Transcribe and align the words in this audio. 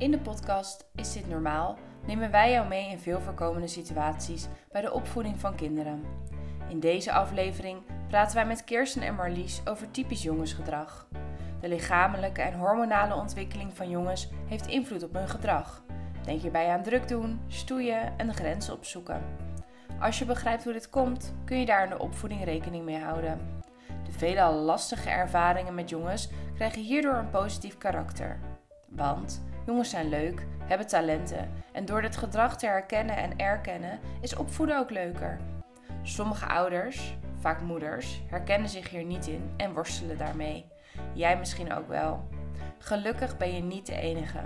In 0.00 0.10
de 0.10 0.18
podcast 0.18 0.86
Is 0.94 1.12
dit 1.12 1.28
normaal? 1.28 1.78
nemen 2.06 2.30
wij 2.30 2.50
jou 2.50 2.68
mee 2.68 2.90
in 2.90 2.98
veel 2.98 3.20
voorkomende 3.20 3.66
situaties 3.66 4.48
bij 4.72 4.80
de 4.80 4.92
opvoeding 4.92 5.40
van 5.40 5.54
kinderen. 5.54 6.04
In 6.68 6.80
deze 6.80 7.12
aflevering 7.12 7.78
praten 8.08 8.34
wij 8.34 8.46
met 8.46 8.64
Kirsten 8.64 9.02
en 9.02 9.14
Marlies 9.14 9.60
over 9.64 9.90
typisch 9.90 10.22
jongensgedrag. 10.22 11.08
De 11.60 11.68
lichamelijke 11.68 12.42
en 12.42 12.58
hormonale 12.58 13.14
ontwikkeling 13.14 13.76
van 13.76 13.90
jongens 13.90 14.28
heeft 14.46 14.66
invloed 14.66 15.02
op 15.02 15.14
hun 15.14 15.28
gedrag. 15.28 15.82
Denk 16.24 16.40
hierbij 16.40 16.68
aan 16.68 16.82
druk 16.82 17.08
doen, 17.08 17.40
stoeien 17.46 18.18
en 18.18 18.26
de 18.26 18.34
grenzen 18.34 18.74
opzoeken. 18.74 19.22
Als 19.98 20.18
je 20.18 20.24
begrijpt 20.24 20.64
hoe 20.64 20.72
dit 20.72 20.90
komt, 20.90 21.34
kun 21.44 21.58
je 21.58 21.66
daar 21.66 21.84
in 21.84 21.90
de 21.90 21.98
opvoeding 21.98 22.44
rekening 22.44 22.84
mee 22.84 22.98
houden. 22.98 23.62
De 24.04 24.12
veelal 24.12 24.54
lastige 24.54 25.10
ervaringen 25.10 25.74
met 25.74 25.88
jongens 25.88 26.30
krijgen 26.54 26.82
hierdoor 26.82 27.14
een 27.14 27.30
positief 27.30 27.78
karakter. 27.78 28.38
Want 28.88 29.42
jongens 29.70 29.90
zijn 29.90 30.08
leuk, 30.08 30.46
hebben 30.64 30.86
talenten 30.86 31.50
en 31.72 31.84
door 31.84 32.02
dit 32.02 32.16
gedrag 32.16 32.56
te 32.56 32.66
herkennen 32.66 33.16
en 33.16 33.38
erkennen 33.38 33.98
is 34.20 34.36
opvoeden 34.36 34.78
ook 34.78 34.90
leuker. 34.90 35.38
Sommige 36.02 36.46
ouders, 36.46 37.16
vaak 37.40 37.60
moeders, 37.60 38.22
herkennen 38.26 38.68
zich 38.68 38.90
hier 38.90 39.04
niet 39.04 39.26
in 39.26 39.50
en 39.56 39.72
worstelen 39.72 40.18
daarmee. 40.18 40.66
Jij 41.14 41.38
misschien 41.38 41.72
ook 41.72 41.88
wel. 41.88 42.28
Gelukkig 42.78 43.36
ben 43.36 43.54
je 43.54 43.62
niet 43.62 43.86
de 43.86 44.00
enige. 44.00 44.40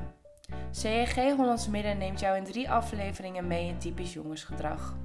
CEG 0.70 1.14
Hollands 1.14 1.68
Midden 1.68 1.98
neemt 1.98 2.20
jou 2.20 2.36
in 2.36 2.44
drie 2.44 2.70
afleveringen 2.70 3.46
mee 3.46 3.68
in 3.68 3.78
typisch 3.78 4.12
jongensgedrag. 4.12 4.96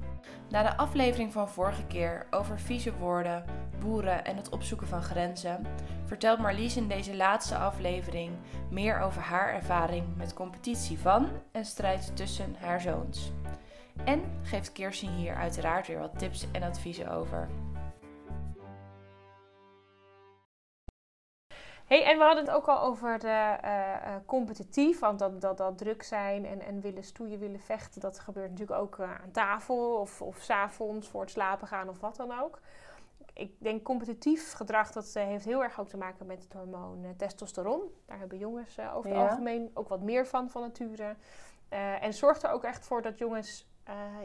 Na 0.48 0.62
de 0.62 0.76
aflevering 0.76 1.32
van 1.32 1.48
vorige 1.48 1.86
keer 1.86 2.26
over 2.30 2.58
vieze 2.60 2.92
woorden, 2.92 3.44
boeren 3.78 4.24
en 4.24 4.36
het 4.36 4.48
opzoeken 4.48 4.86
van 4.86 5.02
grenzen, 5.02 5.66
vertelt 6.04 6.38
Marlies 6.38 6.76
in 6.76 6.88
deze 6.88 7.16
laatste 7.16 7.56
aflevering 7.56 8.32
meer 8.70 9.00
over 9.00 9.22
haar 9.22 9.54
ervaring 9.54 10.04
met 10.16 10.34
competitie 10.34 10.98
van 10.98 11.28
en 11.52 11.64
strijd 11.64 12.16
tussen 12.16 12.56
haar 12.58 12.80
zoons. 12.80 13.32
En 14.04 14.22
geeft 14.42 14.72
Kirsten 14.72 15.14
hier 15.14 15.34
uiteraard 15.34 15.86
weer 15.86 15.98
wat 15.98 16.18
tips 16.18 16.46
en 16.52 16.62
adviezen 16.62 17.10
over. 17.10 17.48
Hey, 21.90 22.04
en 22.04 22.18
we 22.18 22.24
hadden 22.24 22.44
het 22.44 22.54
ook 22.54 22.68
al 22.68 22.80
over 22.80 23.18
de 23.18 23.56
uh, 23.64 23.80
uh, 24.06 24.14
competitief, 24.26 24.98
want 24.98 25.18
dat, 25.18 25.40
dat, 25.40 25.58
dat 25.58 25.78
druk 25.78 26.02
zijn 26.02 26.46
en, 26.46 26.60
en 26.60 26.80
willen 26.80 27.04
stoeien, 27.04 27.38
willen 27.38 27.60
vechten, 27.60 28.00
dat 28.00 28.18
gebeurt 28.18 28.50
natuurlijk 28.50 28.80
ook 28.80 28.98
uh, 28.98 29.20
aan 29.22 29.30
tafel 29.30 29.96
of, 30.00 30.22
of 30.22 30.36
s'avonds 30.36 31.08
voor 31.08 31.20
het 31.20 31.30
slapen 31.30 31.66
gaan 31.66 31.88
of 31.88 32.00
wat 32.00 32.16
dan 32.16 32.40
ook. 32.40 32.60
Ik 33.32 33.52
denk 33.58 33.82
competitief 33.82 34.52
gedrag, 34.52 34.92
dat 34.92 35.14
heeft 35.14 35.44
heel 35.44 35.62
erg 35.62 35.80
ook 35.80 35.88
te 35.88 35.96
maken 35.96 36.26
met 36.26 36.42
het 36.42 36.52
hormoon 36.52 37.14
testosteron. 37.16 37.82
Daar 38.06 38.18
hebben 38.18 38.38
jongens 38.38 38.78
over 38.94 39.10
het 39.10 39.18
algemeen 39.18 39.70
ook 39.74 39.88
wat 39.88 40.02
meer 40.02 40.26
van, 40.26 40.50
van 40.50 40.62
nature. 40.62 41.16
en 42.00 42.14
zorgt 42.14 42.42
er 42.42 42.50
ook 42.50 42.64
echt 42.64 42.86
voor 42.86 43.02
dat 43.02 43.18
jongens 43.18 43.66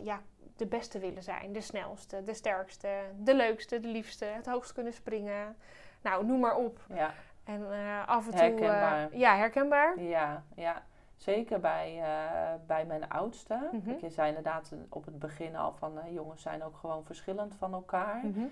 ja, 0.01 0.21
de 0.55 0.67
beste 0.67 0.99
willen 0.99 1.23
zijn, 1.23 1.53
de 1.53 1.61
snelste, 1.61 2.23
de 2.23 2.33
sterkste, 2.33 2.89
de 3.19 3.35
leukste, 3.35 3.79
de 3.79 3.87
liefste, 3.87 4.25
het 4.25 4.45
hoogst 4.45 4.73
kunnen 4.73 4.93
springen. 4.93 5.55
Nou, 6.01 6.25
noem 6.25 6.39
maar 6.39 6.55
op. 6.55 6.79
Ja. 6.89 7.13
En 7.45 7.61
uh, 7.61 8.07
af 8.07 8.25
en 8.25 8.31
toe... 8.31 8.39
Herkenbaar. 8.39 9.13
Uh, 9.13 9.19
ja, 9.19 9.35
herkenbaar. 9.35 10.01
Ja, 10.01 10.43
ja. 10.55 10.83
Zeker 11.15 11.59
bij, 11.59 11.97
uh, 11.97 12.65
bij 12.67 12.85
mijn 12.85 13.09
oudste. 13.09 13.69
Mhm. 13.71 13.93
Je 14.01 14.09
zei 14.09 14.27
inderdaad 14.27 14.73
op 14.89 15.05
het 15.05 15.19
begin 15.19 15.55
al 15.55 15.73
van... 15.73 15.99
jongens 16.09 16.41
zijn 16.41 16.63
ook 16.63 16.77
gewoon 16.77 17.05
verschillend 17.05 17.55
van 17.55 17.73
elkaar. 17.73 18.25
Mhm. 18.25 18.45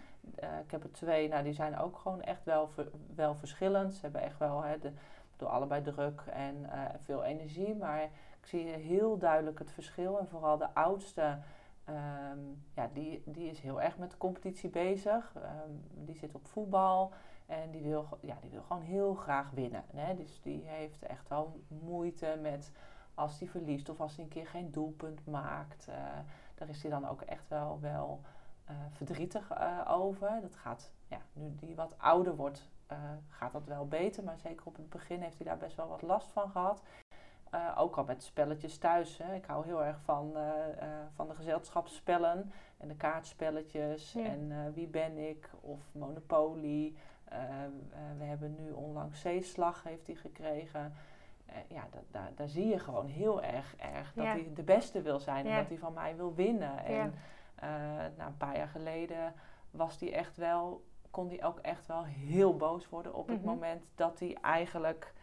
ik 0.63 0.71
heb 0.71 0.83
er 0.83 0.91
twee, 0.91 1.27
nou 1.27 1.43
die 1.43 1.53
zijn 1.53 1.77
ook 1.77 1.97
gewoon 1.97 2.21
echt 2.21 2.43
wel, 2.43 2.69
wel 3.15 3.35
verschillend. 3.35 3.93
Ze 3.93 4.01
hebben 4.01 4.21
echt 4.21 4.37
wel 4.37 4.63
hè, 4.63 4.79
de, 4.79 4.91
door 5.35 5.49
allebei 5.49 5.81
druk 5.81 6.21
en 6.31 6.69
veel 6.99 7.23
energie. 7.23 7.75
Maar 7.75 8.03
ik 8.39 8.45
zie 8.45 8.65
heel 8.65 9.17
duidelijk 9.17 9.59
het 9.59 9.71
verschil. 9.71 10.19
En 10.19 10.27
vooral 10.27 10.57
de 10.57 10.73
oudste... 10.73 11.37
Um, 11.89 12.63
ja, 12.73 12.89
die, 12.93 13.21
die 13.25 13.49
is 13.49 13.59
heel 13.59 13.81
erg 13.81 13.97
met 13.97 14.11
de 14.11 14.17
competitie 14.17 14.69
bezig. 14.69 15.33
Um, 15.35 15.83
die 16.05 16.15
zit 16.15 16.35
op 16.35 16.47
voetbal... 16.47 17.13
En 17.45 17.71
die 17.71 17.81
wil, 17.81 18.07
ja, 18.21 18.37
die 18.41 18.49
wil 18.49 18.61
gewoon 18.61 18.81
heel 18.81 19.13
graag 19.13 19.49
winnen. 19.51 19.83
Hè? 19.95 20.15
Dus 20.15 20.41
die 20.41 20.63
heeft 20.65 21.03
echt 21.03 21.29
wel 21.29 21.59
moeite 21.67 22.39
met 22.41 22.71
als 23.15 23.39
hij 23.39 23.47
verliest 23.47 23.89
of 23.89 23.99
als 23.99 24.15
hij 24.15 24.23
een 24.23 24.29
keer 24.29 24.47
geen 24.47 24.71
doelpunt 24.71 25.25
maakt. 25.25 25.87
Uh, 25.89 25.95
daar 26.55 26.69
is 26.69 26.81
hij 26.81 26.91
dan 26.91 27.07
ook 27.07 27.21
echt 27.21 27.47
wel, 27.47 27.79
wel 27.81 28.21
uh, 28.69 28.75
verdrietig 28.91 29.51
uh, 29.51 29.79
over. 29.87 30.41
Dat 30.41 30.55
gaat, 30.55 30.91
ja, 31.07 31.21
nu 31.33 31.55
die 31.55 31.75
wat 31.75 31.95
ouder 31.97 32.35
wordt, 32.35 32.71
gaat 33.27 33.51
dat 33.51 33.65
wel 33.65 33.87
beter. 33.87 34.23
Maar 34.23 34.39
zeker 34.39 34.65
op 34.65 34.75
het 34.75 34.89
begin 34.89 35.21
heeft 35.21 35.37
hij 35.37 35.45
daar 35.45 35.57
best 35.57 35.75
wel 35.75 35.87
wat 35.87 36.01
last 36.01 36.31
van 36.31 36.49
gehad. 36.49 36.83
ook 37.75 37.95
al 37.97 38.03
met 38.03 38.23
spelletjes 38.23 38.77
thuis. 38.77 39.17
Hè. 39.17 39.35
Ik 39.35 39.45
hou 39.45 39.65
heel 39.65 39.83
erg 39.83 40.01
van, 40.01 40.33
van 41.13 41.27
de 41.27 41.35
gezelschapsspellen 41.35 42.51
en 42.77 42.87
de 42.87 42.95
kaartspelletjes. 42.95 44.13
Ja. 44.13 44.25
En 44.25 44.73
wie 44.73 44.87
ben 44.87 45.17
ik? 45.17 45.49
Of 45.61 45.79
Monopoly. 45.91 46.95
Uh, 47.33 47.39
uh, 47.39 48.17
we 48.17 48.23
hebben 48.23 48.55
nu 48.55 48.71
onlangs 48.71 49.21
zeeslag 49.21 49.83
heeft 49.83 50.07
hij 50.07 50.15
gekregen. 50.15 50.93
Uh, 51.49 51.55
ja, 51.67 51.87
da, 51.91 51.99
da, 52.11 52.29
daar 52.35 52.47
zie 52.47 52.67
je 52.67 52.79
gewoon 52.79 53.05
heel 53.07 53.41
erg, 53.43 53.75
erg 53.75 54.13
dat 54.13 54.25
Ja. 54.25 54.31
hij 54.31 54.51
de 54.53 54.63
beste 54.63 55.01
wil 55.01 55.19
zijn 55.19 55.45
en 55.45 55.51
Ja. 55.51 55.57
dat 55.57 55.67
hij 55.69 55.77
van 55.77 55.93
mij 55.93 56.15
wil 56.15 56.33
winnen. 56.35 56.85
En 56.85 56.93
Ja. 56.93 58.11
na 58.17 58.25
een 58.27 58.37
paar 58.37 58.57
jaar 58.57 58.67
geleden 58.67 59.33
was 59.71 59.99
hij 59.99 60.13
echt 60.13 60.37
wel, 60.37 60.83
kon 61.11 61.27
hij 61.27 61.43
ook 61.43 61.59
echt 61.59 61.85
wel 61.85 62.03
heel 62.03 62.55
boos 62.55 62.89
worden 62.89 63.13
op 63.13 63.27
het 63.27 63.37
Mhm. 63.37 63.47
moment 63.47 63.83
dat 63.95 64.19
hij 64.19 64.37
eigenlijk 64.41 65.13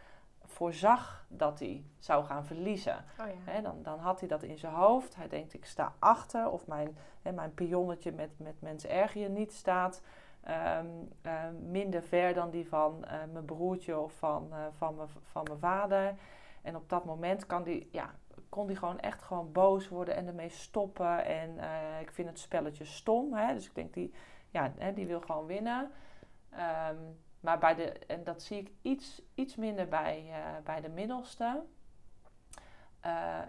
voorzag 0.44 1.24
dat 1.28 1.58
hij 1.58 1.84
zou 1.98 2.24
gaan 2.24 2.44
verliezen. 2.46 3.04
Oh 3.20 3.26
ja. 3.46 3.60
Dan, 3.60 3.82
dan 3.82 3.98
had 3.98 4.20
hij 4.20 4.28
dat 4.28 4.42
in 4.42 4.58
zijn 4.58 4.72
hoofd. 4.74 5.16
Hij 5.16 5.28
denkt, 5.28 5.54
ik 5.54 5.64
sta 5.64 5.92
achter. 5.98 6.50
Of 6.50 6.66
mijn, 6.66 6.96
hè, 7.22 7.32
mijn 7.32 7.54
pionnetje 7.54 8.12
met, 8.12 8.30
met 8.38 8.60
mensen 8.60 8.90
erger 8.90 9.30
niet 9.30 9.52
staat 9.52 10.02
ehm, 10.42 10.86
eh, 11.22 11.48
minder 11.62 12.02
ver 12.02 12.34
dan 12.34 12.50
die 12.50 12.68
van 12.68 13.04
eh, 13.04 13.18
mijn 13.32 13.44
broertje 13.44 13.98
of 13.98 14.12
van, 14.12 14.48
eh, 14.52 14.64
van, 14.76 14.94
mijn, 14.94 15.08
van 15.22 15.42
mijn 15.42 15.58
vader. 15.58 16.14
En 16.62 16.76
op 16.76 16.88
dat 16.88 17.04
moment 17.04 17.46
kan 17.46 17.62
die, 17.62 17.88
ja, 17.92 18.14
kon 18.48 18.66
die 18.66 18.76
gewoon 18.76 19.00
echt 19.00 19.22
gewoon 19.22 19.52
boos 19.52 19.88
worden 19.88 20.16
en 20.16 20.26
ermee 20.26 20.48
stoppen. 20.48 21.24
En 21.24 21.58
eh, 21.58 22.00
ik 22.00 22.10
vind 22.10 22.28
het 22.28 22.38
spelletje 22.38 22.84
stom. 22.84 23.34
Hè? 23.34 23.54
Dus 23.54 23.66
ik 23.66 23.74
denk, 23.74 23.94
die, 23.94 24.14
ja, 24.50 24.72
hè, 24.78 24.92
die 24.92 25.06
wil 25.06 25.20
gewoon 25.20 25.46
winnen. 25.46 25.90
Ehm, 26.50 26.96
maar 27.40 27.58
bij 27.58 27.74
de, 27.74 27.92
en 28.06 28.24
dat 28.24 28.42
zie 28.42 28.58
ik 28.58 28.70
iets, 28.82 29.22
iets 29.34 29.56
minder 29.56 29.88
bij, 29.88 30.32
bij 30.64 30.80
de 30.80 30.88
middelste. 30.88 31.62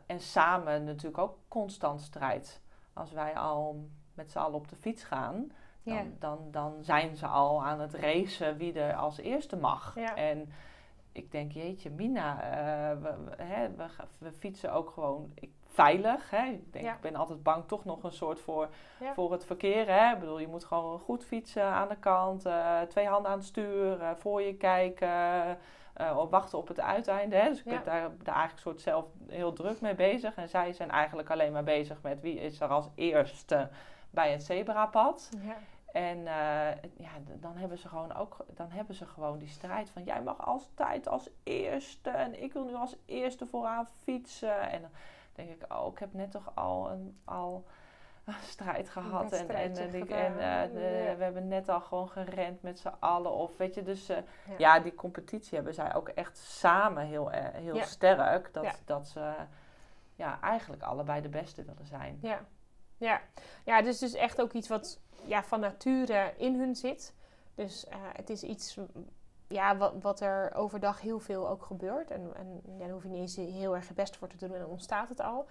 En 0.06 0.20
samen 0.20 0.84
natuurlijk 0.84 1.18
ook 1.18 1.38
constant 1.48 2.02
strijd. 2.02 2.62
Als 2.94 3.12
wij 3.12 3.36
al 3.36 3.90
met 4.14 4.32
z'n 4.32 4.38
allen 4.38 4.56
op 4.56 4.68
de 4.68 4.76
fiets 4.76 5.04
gaan, 5.04 5.52
dan, 5.84 5.94
Ja. 5.96 6.04
dan, 6.20 6.40
dan 6.52 6.74
zijn 6.82 7.16
ze 7.16 7.28
al 7.28 7.64
aan 7.64 7.80
het 7.80 7.94
racen 7.94 8.58
wie 8.58 8.74
er 8.74 8.96
als 8.96 9.18
eerste 9.18 9.58
mag. 9.58 9.96
Ja. 9.96 10.16
En 10.16 10.52
ik 11.12 11.32
denk, 11.32 11.52
jeetje, 11.52 11.90
Mina, 11.90 12.42
eh, 12.42 13.02
we, 13.02 13.16
we, 13.26 13.44
hè, 13.44 13.70
we, 14.18 14.32
fietsen 14.32 14.74
ook 14.74 14.90
gewoon 14.90 15.32
ik, 15.34 15.50
veilig. 15.68 16.30
Hè? 16.30 16.46
Ik, 16.46 16.74
denk, 16.74 16.86
Ja. 16.86 16.94
ik 16.94 17.02
ben 17.02 17.16
altijd 17.16 17.44
bang 17.44 17.68
toch 17.68 17.86
nog 17.86 18.04
een 18.04 18.12
soort 18.12 18.40
voor, 18.40 18.70
voor 19.14 19.32
het 19.32 19.46
verkeer. 19.46 19.88
Hè? 19.88 20.14
Ik 20.14 20.20
bedoel, 20.20 20.40
je 20.40 20.48
moet 20.48 20.66
gewoon 20.66 21.00
goed 21.00 21.26
fietsen 21.26 21.64
aan 21.64 21.88
de 21.88 21.96
kant, 21.96 22.46
eh, 22.46 22.82
twee 22.82 23.08
handen 23.08 23.32
aan 23.32 23.38
het 23.38 23.48
stuur, 23.48 24.02
eh, 24.02 24.10
voor 24.16 24.42
je 24.42 24.56
kijken, 24.56 25.58
wachten 26.30 26.58
op 26.58 26.68
het 26.68 26.80
uiteinde. 26.80 27.36
Hè? 27.36 27.50
Dus 27.50 27.60
ik 27.60 27.66
Ja. 27.66 27.72
ben 27.72 27.84
daar, 27.84 28.10
daar 28.24 28.36
eigenlijk 28.36 28.62
soort 28.62 28.82
zelf 28.82 29.06
heel 29.28 29.54
druk 29.54 29.82
mee 29.82 29.96
bezig. 29.96 30.36
En 30.36 30.50
zij 30.50 30.74
zijn 30.74 30.92
eigenlijk 30.92 31.30
alleen 31.30 31.52
maar 31.52 31.64
bezig 31.64 32.02
met 32.02 32.22
wie 32.22 32.40
is 32.40 32.60
er 32.62 32.68
als 32.68 32.90
eerste 32.96 33.70
bij 34.12 34.32
het 34.32 34.44
zebrapad. 34.44 35.30
Ja. 35.42 35.56
En 35.92 36.18
eh, 36.18 36.90
ja, 36.98 37.10
dan 37.40 37.56
hebben 37.58 37.78
ze 37.78 37.88
gewoon 37.88 38.14
ook 38.16 38.46
dan 38.54 38.70
hebben 38.72 38.96
ze 38.96 39.06
gewoon 39.06 39.38
die 39.38 39.48
strijd 39.48 39.90
van 39.90 40.04
jij 40.04 40.22
mag 40.22 40.46
altijd 40.46 41.08
als 41.08 41.30
eerste 41.44 42.10
en 42.10 42.44
ik 42.44 42.54
wil 42.54 42.66
nu 42.66 42.74
als 42.76 42.96
eerste 43.06 43.46
vooraan 43.48 43.88
fietsen. 44.02 44.70
En 44.70 44.82
dan 44.82 44.90
denk 45.34 45.50
ik, 45.50 45.74
oh, 45.74 45.92
ik 45.92 46.00
heb 46.00 46.14
net 46.14 46.32
toch 46.32 46.52
al 46.56 46.92
een 46.92 47.20
al 47.26 47.66
een 48.26 48.34
strijd 48.42 48.90
gehad. 48.90 49.32
En, 49.32 49.50
en, 49.50 49.76
en, 49.78 49.94
ik- 49.94 50.02
gedaan. 50.02 50.38
en 50.40 50.64
eh, 50.64 50.74
de- 50.74 51.04
Ja. 51.06 51.16
we 51.16 51.24
hebben 51.24 51.48
net 51.48 51.70
al 51.70 51.82
gewoon 51.82 52.10
gerend 52.10 52.62
met 52.62 52.80
z'n 52.80 52.94
allen. 53.00 53.32
Of 53.32 53.58
weet 53.58 53.76
je, 53.76 53.84
dus 53.84 54.10
eh, 54.10 54.18
Ja. 54.18 54.54
ja. 54.58 54.80
die 54.80 54.96
competitie 54.96 55.56
hebben 55.56 55.74
zij 55.74 55.96
ook 55.96 56.10
echt 56.10 56.38
samen 56.38 57.06
heel, 57.06 57.30
heel 57.34 57.76
Ja. 57.76 57.84
sterk. 57.84 58.54
Dat, 58.54 58.82
dat 58.86 59.08
ze 59.08 59.34
ja, 60.16 60.40
eigenlijk 60.42 60.84
allebei 60.84 61.22
de 61.22 61.30
beste 61.30 61.64
willen 61.64 61.86
zijn. 61.86 62.18
Ja. 62.22 62.40
Ja. 63.02 63.22
ja, 63.66 63.82
dus 63.82 64.00
dus 64.00 64.14
echt 64.14 64.42
ook 64.42 64.54
iets 64.54 64.68
wat 64.68 65.00
ja, 65.26 65.44
van 65.44 65.60
nature 65.60 66.34
in 66.38 66.60
hun 66.60 66.76
zit. 66.76 67.14
Dus 67.56 67.86
eh, 67.86 67.98
het 68.14 68.30
is 68.30 68.44
iets 68.44 68.78
ja, 69.48 69.78
wat, 69.78 69.94
wat 70.02 70.20
er 70.20 70.54
overdag 70.56 71.02
heel 71.02 71.20
veel 71.20 71.50
ook 71.50 71.64
gebeurt. 71.64 72.12
En, 72.12 72.32
en 72.36 72.62
ja, 72.78 72.86
daar 72.86 72.90
hoef 72.90 73.04
je 73.04 73.10
niet 73.10 73.20
eens 73.20 73.36
heel 73.36 73.76
erg 73.76 73.88
je 73.88 73.94
best 73.94 74.16
voor 74.16 74.28
te 74.28 74.38
doen 74.38 74.54
en 74.54 74.60
dan 74.60 74.70
ontstaat 74.70 75.10
het 75.10 75.22
al. 75.22 75.46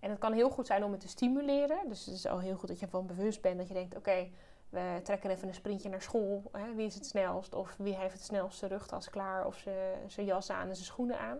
En 0.00 0.10
het 0.10 0.18
kan 0.18 0.32
heel 0.32 0.50
goed 0.50 0.66
zijn 0.66 0.84
om 0.84 0.92
het 0.92 1.00
te 1.00 1.08
stimuleren. 1.08 1.88
Dus 1.88 2.06
het 2.06 2.14
is 2.14 2.26
al 2.26 2.38
heel 2.38 2.56
goed 2.56 2.68
dat 2.68 2.78
je 2.78 2.84
ervan 2.84 3.06
bewust 3.06 3.40
bent 3.40 3.58
dat 3.58 3.68
je 3.68 3.74
denkt... 3.74 3.96
oké, 3.96 4.28
we 4.68 5.00
trekken 5.02 5.30
even 5.30 5.48
een 5.48 5.54
sprintje 5.54 5.88
naar 5.88 6.02
school. 6.02 6.42
Hè? 6.52 6.74
Wie 6.74 6.86
is 6.86 6.94
het 6.94 7.06
snelst? 7.06 7.54
Of 7.54 7.74
wie 7.78 7.94
heeft 7.94 8.12
het 8.12 8.22
snelst 8.22 8.58
zijn 8.58 8.70
rugtas 8.70 9.10
klaar 9.10 9.46
of 9.46 9.64
zijn 10.06 10.26
jas 10.26 10.50
aan 10.50 10.68
en 10.68 10.74
zijn 10.74 10.86
schoenen 10.86 11.18
aan? 11.18 11.38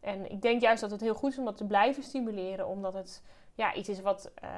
En 0.00 0.30
ik 0.30 0.42
denk 0.42 0.60
juist 0.60 0.80
dat 0.80 0.90
het 0.90 1.00
heel 1.00 1.14
goed 1.14 1.32
is 1.32 1.38
om 1.38 1.44
dat 1.44 1.56
te 1.56 1.66
blijven 1.66 2.02
stimuleren, 2.02 2.66
omdat 2.66 2.94
het 2.94 3.22
ja, 3.58 3.74
iets 3.74 3.88
is 3.88 4.00
wat 4.00 4.30
eh, 4.34 4.48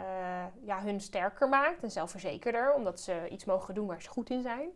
ja, 0.60 0.82
hun 0.82 1.00
sterker 1.00 1.48
maakt 1.48 1.82
en 1.82 1.90
zelfverzekerder, 1.90 2.74
omdat 2.74 3.00
ze 3.00 3.28
iets 3.28 3.44
mogen 3.44 3.74
doen 3.74 3.86
waar 3.86 4.02
ze 4.02 4.08
goed 4.08 4.30
in 4.30 4.42
zijn. 4.42 4.68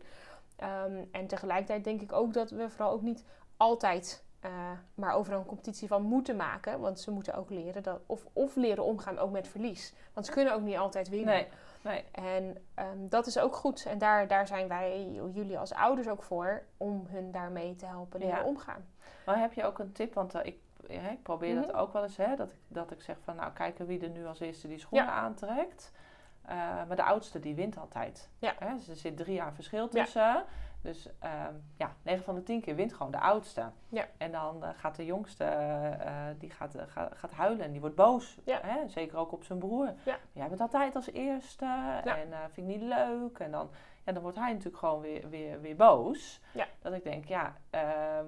Ehm, 0.55 1.03
en 1.11 1.27
tegelijkertijd 1.27 1.83
denk 1.83 2.01
ik 2.01 2.11
ook 2.11 2.33
dat 2.33 2.49
we 2.49 2.69
vooral 2.69 2.91
ook 2.91 3.01
niet 3.01 3.23
altijd 3.57 4.23
uh, 4.45 4.51
maar 4.93 5.13
over 5.13 5.33
een 5.33 5.45
competitie 5.45 5.87
van 5.87 6.01
moeten 6.01 6.35
maken. 6.35 6.79
Want 6.79 6.99
ze 6.99 7.11
moeten 7.11 7.35
ook 7.35 7.49
leren 7.49 7.83
dat, 7.83 7.99
of, 8.05 8.25
of 8.33 8.55
leren 8.55 8.83
omgaan 8.83 9.17
ook 9.17 9.31
met 9.31 9.47
verlies. 9.47 9.93
Want 10.13 10.25
ze 10.25 10.31
kunnen 10.31 10.53
ook 10.53 10.61
niet 10.61 10.77
altijd 10.77 11.09
winnen. 11.09 11.33
Nee, 11.33 11.47
nee. 11.81 12.03
En 12.11 12.57
um, 12.79 13.09
dat 13.09 13.27
is 13.27 13.37
ook 13.39 13.55
goed. 13.55 13.85
En 13.85 13.97
daar, 13.97 14.27
daar 14.27 14.47
zijn 14.47 14.67
wij, 14.67 15.11
jullie 15.33 15.59
als 15.59 15.73
ouders 15.73 16.07
ook 16.07 16.23
voor, 16.23 16.63
om 16.77 17.05
hun 17.09 17.31
daarmee 17.31 17.75
te 17.75 17.85
helpen 17.85 18.19
leren 18.19 18.37
Ja. 18.37 18.43
omgaan. 18.43 18.85
Maar 19.25 19.39
heb 19.39 19.53
je 19.53 19.63
ook 19.63 19.79
een 19.79 19.91
tip? 19.91 20.13
Want 20.13 20.35
eh, 20.35 20.45
ik, 20.45 20.57
ja, 20.87 21.09
ik 21.09 21.23
probeer 21.23 21.55
dat 21.55 21.67
Mhm. 21.67 21.75
ook 21.77 21.93
wel 21.93 22.03
eens, 22.03 22.17
hè, 22.17 22.35
dat, 22.35 22.47
ik, 22.51 22.57
dat 22.67 22.91
ik 22.91 23.01
zeg 23.01 23.17
van 23.23 23.35
nou 23.35 23.51
kijken 23.53 23.85
wie 23.85 23.99
er 24.01 24.09
nu 24.09 24.25
als 24.25 24.39
eerste 24.39 24.67
die 24.67 24.79
schoenen 24.79 25.07
Ja. 25.07 25.13
aantrekt. 25.13 25.91
Eh, 26.45 26.55
maar 26.87 26.95
de 26.95 27.03
oudste 27.03 27.39
die 27.39 27.55
wint 27.55 27.77
altijd. 27.77 28.29
Ja. 28.39 28.53
Hè, 28.59 28.73
dus 28.73 28.87
er 28.87 28.95
zit 28.95 29.17
drie 29.17 29.35
jaar 29.35 29.53
verschil 29.53 29.87
Ja. 29.91 30.03
tussen. 30.03 30.43
Dus 30.81 31.09
ehm, 31.19 31.53
ja, 31.77 31.93
9 32.01 32.23
van 32.23 32.35
de 32.35 32.43
10 32.43 32.61
keer 32.61 32.75
wint 32.75 32.93
gewoon 32.93 33.11
de 33.11 33.19
oudste. 33.19 33.71
Ja. 33.89 34.05
En 34.17 34.31
dan 34.31 34.63
eh, 34.63 34.69
gaat 34.75 34.95
de 34.95 35.05
jongste, 35.05 35.43
eh, 35.43 36.23
die 36.37 36.49
gaat, 36.49 36.75
gaat, 36.87 37.17
gaat 37.17 37.31
huilen 37.31 37.65
en 37.65 37.71
die 37.71 37.79
wordt 37.81 37.95
boos. 37.95 38.37
Ja. 38.43 38.59
Hè? 38.61 38.87
Zeker 38.87 39.17
ook 39.17 39.31
op 39.31 39.43
zijn 39.43 39.59
broer. 39.59 39.93
Ja. 40.03 40.17
Jij 40.31 40.47
bent 40.47 40.61
altijd 40.61 40.95
als 40.95 41.11
eerste 41.11 41.65
en 42.05 42.29
vind 42.51 42.69
ik 42.69 42.75
niet 42.79 42.89
leuk. 42.89 43.39
En 43.39 43.51
dan, 43.51 43.69
ja, 44.05 44.11
dan 44.11 44.21
wordt 44.21 44.37
hij 44.37 44.49
natuurlijk 44.51 44.77
gewoon 44.77 45.01
weer, 45.01 45.29
weer, 45.29 45.61
weer 45.61 45.75
boos. 45.75 46.41
Ja. 46.51 46.65
Dat 46.81 46.93
ik 46.93 47.03
denk, 47.03 47.25
ja, 47.25 47.55
ehm, 47.69 48.25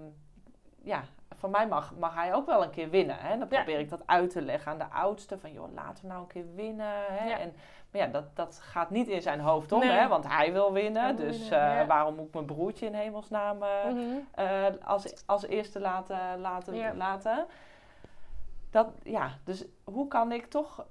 ja, 0.84 1.04
van 1.38 1.50
mij 1.52 1.68
mag, 1.68 1.94
mag 2.00 2.14
hij 2.16 2.34
ook 2.34 2.46
wel 2.46 2.64
een 2.64 2.70
keer 2.70 2.90
winnen. 2.90 3.18
Hè? 3.20 3.30
Dan 3.38 3.48
Ja. 3.50 3.64
probeer 3.64 3.80
ik 3.80 3.90
dat 3.90 4.02
uit 4.06 4.30
te 4.30 4.42
leggen 4.42 4.72
aan 4.72 4.78
de 4.78 4.90
oudste. 4.90 5.38
Van, 5.38 5.52
joh, 5.52 5.74
laten 5.74 6.04
we 6.04 6.10
nou 6.10 6.22
een 6.22 6.28
keer 6.28 6.56
winnen. 6.56 6.92
Hè? 7.08 7.30
Ja. 7.30 7.38
En, 7.38 7.54
maar 7.92 8.02
ja, 8.02 8.08
dat, 8.08 8.36
dat 8.36 8.60
gaat 8.64 8.90
niet 8.90 9.08
in 9.08 9.22
zijn 9.22 9.40
hoofd 9.40 9.72
om, 9.72 9.80
Nee. 9.80 9.90
hè? 9.90 10.08
want 10.08 10.28
hij 10.28 10.54
wil 10.54 10.74
winnen. 10.74 11.04
Hij 11.04 11.16
wil 11.16 11.26
dus 11.26 11.40
winnen, 11.40 11.70
eh, 11.70 11.76
ja. 11.76 11.86
waarom 11.86 12.16
moet 12.16 12.28
ik 12.28 12.34
mijn 12.34 12.46
broertje 12.46 12.86
in 12.86 12.94
hemelsnaam 12.94 13.64
eh, 13.64 14.66
als, 14.84 15.24
als 15.26 15.46
eerste 15.46 15.80
laten, 15.80 16.40
laten, 16.40 16.98
laten? 16.98 17.46
Dat, 18.72 18.88
ja, 19.04 19.30
dus 19.44 19.66
hoe 19.84 20.08
kan 20.08 20.32
ik 20.32 20.46
toch 20.46 20.86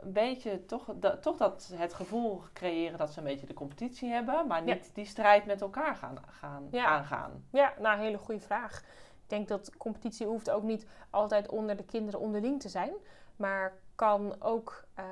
een 0.00 0.12
beetje, 0.12 0.64
toch, 0.64 0.84
dat, 0.94 1.22
toch 1.22 1.36
dat 1.36 1.70
het 1.74 1.94
gevoel 1.94 2.42
creëren 2.52 2.98
dat 2.98 3.12
ze 3.12 3.18
een 3.18 3.24
beetje 3.24 3.46
de 3.46 3.54
competitie 3.54 4.10
hebben, 4.10 4.46
maar 4.46 4.62
niet 4.62 4.94
die 4.94 5.04
strijd 5.04 5.46
met 5.46 5.60
elkaar 5.60 5.96
gaan, 5.96 6.18
gaan 6.26 6.68
aangaan? 6.72 7.44
Ja, 7.50 7.72
nou, 7.78 7.96
een 7.96 8.04
hele 8.04 8.18
goede 8.18 8.40
vraag. 8.40 8.82
Ik 9.28 9.34
denk 9.34 9.48
dat 9.48 9.76
competitie 9.76 10.26
hoeft 10.26 10.50
ook 10.50 10.62
niet 10.62 10.86
altijd 11.10 11.48
onder 11.48 11.76
de 11.76 11.84
kinderen 11.84 12.20
onderling 12.20 12.60
te 12.60 12.68
zijn. 12.68 12.92
Maar 13.36 13.72
kan 13.94 14.42
ook 14.42 14.84
eh, 14.94 15.04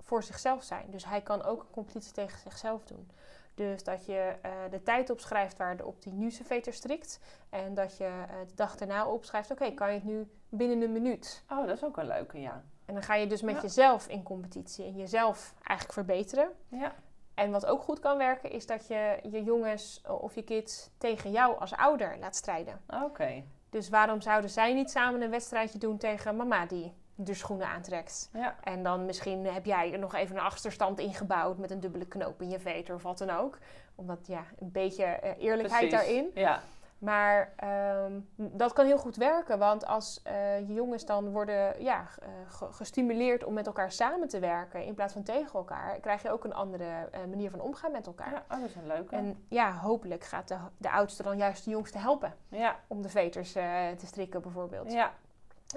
voor 0.00 0.22
zichzelf 0.22 0.62
zijn. 0.62 0.90
Dus 0.90 1.04
hij 1.04 1.20
kan 1.22 1.42
ook 1.42 1.60
een 1.60 1.70
competitie 1.70 2.12
tegen 2.12 2.38
zichzelf 2.38 2.84
doen. 2.84 3.10
Dus 3.54 3.84
dat 3.84 4.06
je 4.06 4.34
eh, 4.42 4.50
de 4.70 4.82
tijd 4.82 5.10
opschrijft 5.10 5.56
waarop 5.56 6.02
die 6.02 6.12
nu 6.12 6.30
veter 6.32 6.72
strikt. 6.72 7.20
En 7.50 7.74
dat 7.74 7.96
je 7.96 8.04
eh, 8.04 8.34
de 8.48 8.54
dag 8.54 8.76
daarna 8.76 9.06
opschrijft, 9.06 9.50
oké, 9.50 9.70
kan 9.70 9.88
je 9.88 9.94
het 9.94 10.04
nu 10.04 10.30
binnen 10.48 10.82
een 10.82 10.92
minuut? 10.92 11.44
Oh, 11.50 11.66
dat 11.66 11.76
is 11.76 11.84
ook 11.84 11.96
een 11.96 12.06
leuke, 12.06 12.40
ja. 12.40 12.64
En 12.84 12.94
dan 12.94 13.02
ga 13.02 13.14
je 13.14 13.26
dus 13.26 13.42
met 13.42 13.54
Ja. 13.54 13.60
jezelf 13.60 14.06
in 14.08 14.22
competitie 14.22 14.84
en 14.84 14.96
jezelf 14.96 15.54
eigenlijk 15.62 15.92
verbeteren. 15.92 16.50
Ja, 16.68 16.94
En 17.34 17.50
wat 17.50 17.66
ook 17.66 17.82
goed 17.82 17.98
kan 17.98 18.18
werken, 18.18 18.50
is 18.50 18.66
dat 18.66 18.86
je 18.86 19.18
je 19.22 19.42
jongens 19.42 20.00
of 20.20 20.34
je 20.34 20.42
kids 20.42 20.90
tegen 20.98 21.30
jou 21.30 21.58
als 21.58 21.72
ouder 21.74 22.16
laat 22.18 22.36
strijden. 22.36 22.80
oké. 23.04 23.44
Dus 23.74 23.88
waarom 23.88 24.20
zouden 24.20 24.50
zij 24.50 24.74
niet 24.74 24.90
samen 24.90 25.22
een 25.22 25.30
wedstrijdje 25.30 25.78
doen 25.78 25.98
tegen 25.98 26.36
mama 26.36 26.66
die 26.66 26.92
de 27.14 27.34
schoenen 27.34 27.66
aantrekt? 27.66 28.30
Ja, 28.32 28.56
En 28.62 28.82
dan 28.82 29.04
misschien 29.04 29.46
heb 29.46 29.64
jij 29.64 29.92
er 29.92 29.98
nog 29.98 30.14
even 30.14 30.36
een 30.36 30.42
achterstand 30.42 30.98
ingebouwd 30.98 31.58
met 31.58 31.70
een 31.70 31.80
dubbele 31.80 32.06
knoop 32.06 32.42
in 32.42 32.50
je 32.50 32.58
veter 32.58 32.94
of 32.94 33.02
wat 33.02 33.18
dan 33.18 33.30
ook. 33.30 33.58
Omdat 33.94 34.26
ja, 34.26 34.44
een 34.58 34.72
beetje 34.72 35.04
eh, 35.04 35.44
eerlijkheid 35.44 35.88
precies. 35.88 36.06
daarin. 36.06 36.30
Ja, 36.34 36.62
Maar 37.04 37.52
ehm, 37.56 38.20
dat 38.36 38.72
kan 38.72 38.86
heel 38.86 38.98
goed 38.98 39.16
werken, 39.16 39.58
want 39.58 39.86
als 39.86 40.22
eh, 40.22 40.58
je 40.58 40.72
jongens 40.74 41.04
dan 41.06 41.30
worden 41.30 41.82
ja, 41.82 42.06
eh, 42.22 42.28
ge- 42.48 42.72
gestimuleerd 42.72 43.44
om 43.44 43.52
met 43.54 43.66
elkaar 43.66 43.92
samen 43.92 44.28
te 44.28 44.38
werken 44.38 44.84
in 44.84 44.94
plaats 44.94 45.12
van 45.12 45.22
tegen 45.22 45.52
elkaar, 45.58 46.00
krijg 46.00 46.22
je 46.22 46.30
ook 46.30 46.44
een 46.44 46.54
andere 46.54 46.84
eh, 47.10 47.20
manier 47.28 47.50
van 47.50 47.60
omgaan 47.60 47.92
met 47.92 48.06
elkaar. 48.06 48.30
ja 48.32 48.44
oh, 48.50 48.60
dat 48.60 48.68
is 48.68 48.74
een 48.74 48.86
leuke. 48.86 49.16
En 49.16 49.44
ja, 49.48 49.72
hopelijk 49.72 50.24
gaat 50.24 50.48
de, 50.48 50.56
de 50.76 50.90
oudste 50.90 51.22
dan 51.22 51.36
juist 51.36 51.64
de 51.64 51.70
jongste 51.70 51.98
helpen 51.98 52.34
ja, 52.48 52.76
om 52.86 53.02
de 53.02 53.08
veters 53.08 53.52
te 53.52 54.06
strikken 54.06 54.42
bijvoorbeeld. 54.42 54.92
ja, 54.92 55.12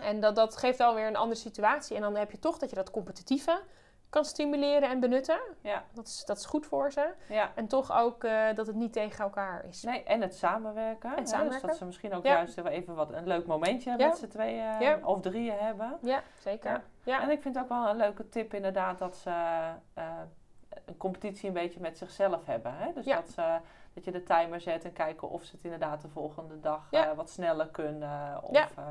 En 0.01 0.19
dat, 0.19 0.35
dat 0.35 0.57
geeft 0.57 0.80
alweer 0.80 1.07
een 1.07 1.15
andere 1.15 1.39
situatie. 1.39 1.95
En 1.95 2.01
dan 2.01 2.15
heb 2.15 2.31
je 2.31 2.39
toch 2.39 2.57
dat 2.57 2.69
je 2.69 2.75
dat 2.75 2.91
competitieve 2.91 3.59
kan 4.09 4.25
stimuleren 4.25 4.89
en 4.89 5.00
benutten. 5.00 5.39
ja, 5.62 5.83
Dat 5.94 6.07
is, 6.07 6.24
dat 6.25 6.38
is 6.38 6.45
goed 6.45 6.65
voor 6.65 6.92
ze. 6.92 7.13
ja. 7.30 7.51
En 7.56 7.68
toch 7.68 7.92
ook 8.00 8.24
eh, 8.24 8.45
dat 8.56 8.68
het 8.68 8.75
niet 8.75 8.94
tegen 8.94 9.24
elkaar 9.24 9.65
is. 9.65 9.83
Nee, 9.83 10.04
en 10.04 10.21
het 10.21 10.36
samenwerken. 10.36 11.15
Dus 11.15 11.30
samenwerken. 11.30 11.68
dat 11.68 11.77
ze 11.77 11.86
misschien 11.86 12.13
ook 12.13 12.24
Ja. 12.25 12.33
juist 12.33 12.57
even 12.57 12.95
wat, 12.95 13.12
een 13.13 13.27
leuk 13.27 13.45
momentje 13.45 13.95
met 13.98 14.18
z'n 14.18 14.27
tweeën 14.27 14.80
Ja. 14.81 15.00
of 15.04 15.21
drieën 15.21 15.57
hebben. 15.57 15.98
Ja, 16.01 16.21
zeker. 16.39 16.83
Ja. 17.04 17.21
En 17.21 17.30
ik 17.30 17.42
vind 17.42 17.57
ook 17.59 17.69
wel 17.69 17.88
een 17.89 17.98
leuke 17.98 18.30
tip 18.30 18.54
inderdaad 18.54 18.98
dat 19.00 19.15
ze 19.15 19.30
eh, 19.94 20.04
een 20.86 20.98
competitie 20.98 21.48
een 21.48 21.54
beetje 21.54 21.80
met 21.80 21.98
zichzelf 21.98 22.45
hebben. 22.45 22.74
Hè? 22.77 22.94
Dus 22.94 23.06
dat, 23.06 23.30
ze, 23.30 23.57
dat 23.94 24.04
je 24.06 24.12
de 24.12 24.24
timer 24.24 24.62
zet 24.62 24.83
en 24.83 24.94
kijken 24.94 25.30
of 25.30 25.44
ze 25.44 25.56
het 25.56 25.63
inderdaad 25.63 26.01
de 26.01 26.09
volgende 26.09 26.59
dag 26.59 26.88
Ja. 26.92 27.09
eh, 27.09 27.15
wat 27.15 27.30
sneller 27.30 27.68
kunnen. 27.68 28.44
Of, 28.44 28.56
Ja. 28.56 28.68
eh, 28.75 28.83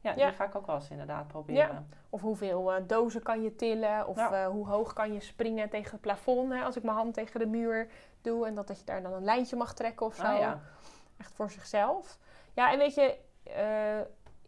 ja, 0.00 0.12
die 0.12 0.32
ga 0.32 0.44
ik 0.44 0.54
ook 0.54 0.66
wel 0.66 0.76
eens 0.76 0.90
inderdaad 0.90 1.28
proberen. 1.28 1.88
Of 2.10 2.20
hoeveel 2.20 2.72
eh, 2.72 2.82
dozen 2.86 3.22
kan 3.22 3.42
je 3.42 3.56
tillen? 3.56 4.06
Of 4.06 4.16
eh, 4.16 4.46
hoe 4.46 4.66
hoog 4.66 4.92
kan 4.92 5.12
je 5.12 5.20
springen 5.20 5.68
tegen 5.68 5.90
het 5.90 6.00
plafond? 6.00 6.52
Hè? 6.52 6.62
Als 6.62 6.76
ik 6.76 6.82
mijn 6.82 6.96
hand 6.96 7.14
tegen 7.14 7.40
de 7.40 7.46
muur 7.46 7.88
doe. 8.20 8.46
En 8.46 8.54
dat, 8.54 8.66
dat 8.66 8.78
je 8.78 8.84
daar 8.84 9.02
dan 9.02 9.12
een 9.12 9.24
lijntje 9.24 9.56
mag 9.56 9.74
trekken 9.74 10.06
of 10.06 10.14
zo. 10.14 10.22
Ah, 10.22 10.38
ja. 10.38 10.60
Echt 11.18 11.32
voor 11.34 11.50
zichzelf. 11.50 12.18
Ja, 12.54 12.72
en 12.72 12.78
weet 12.78 12.94
je, 12.94 13.18
eh, 13.42 14.00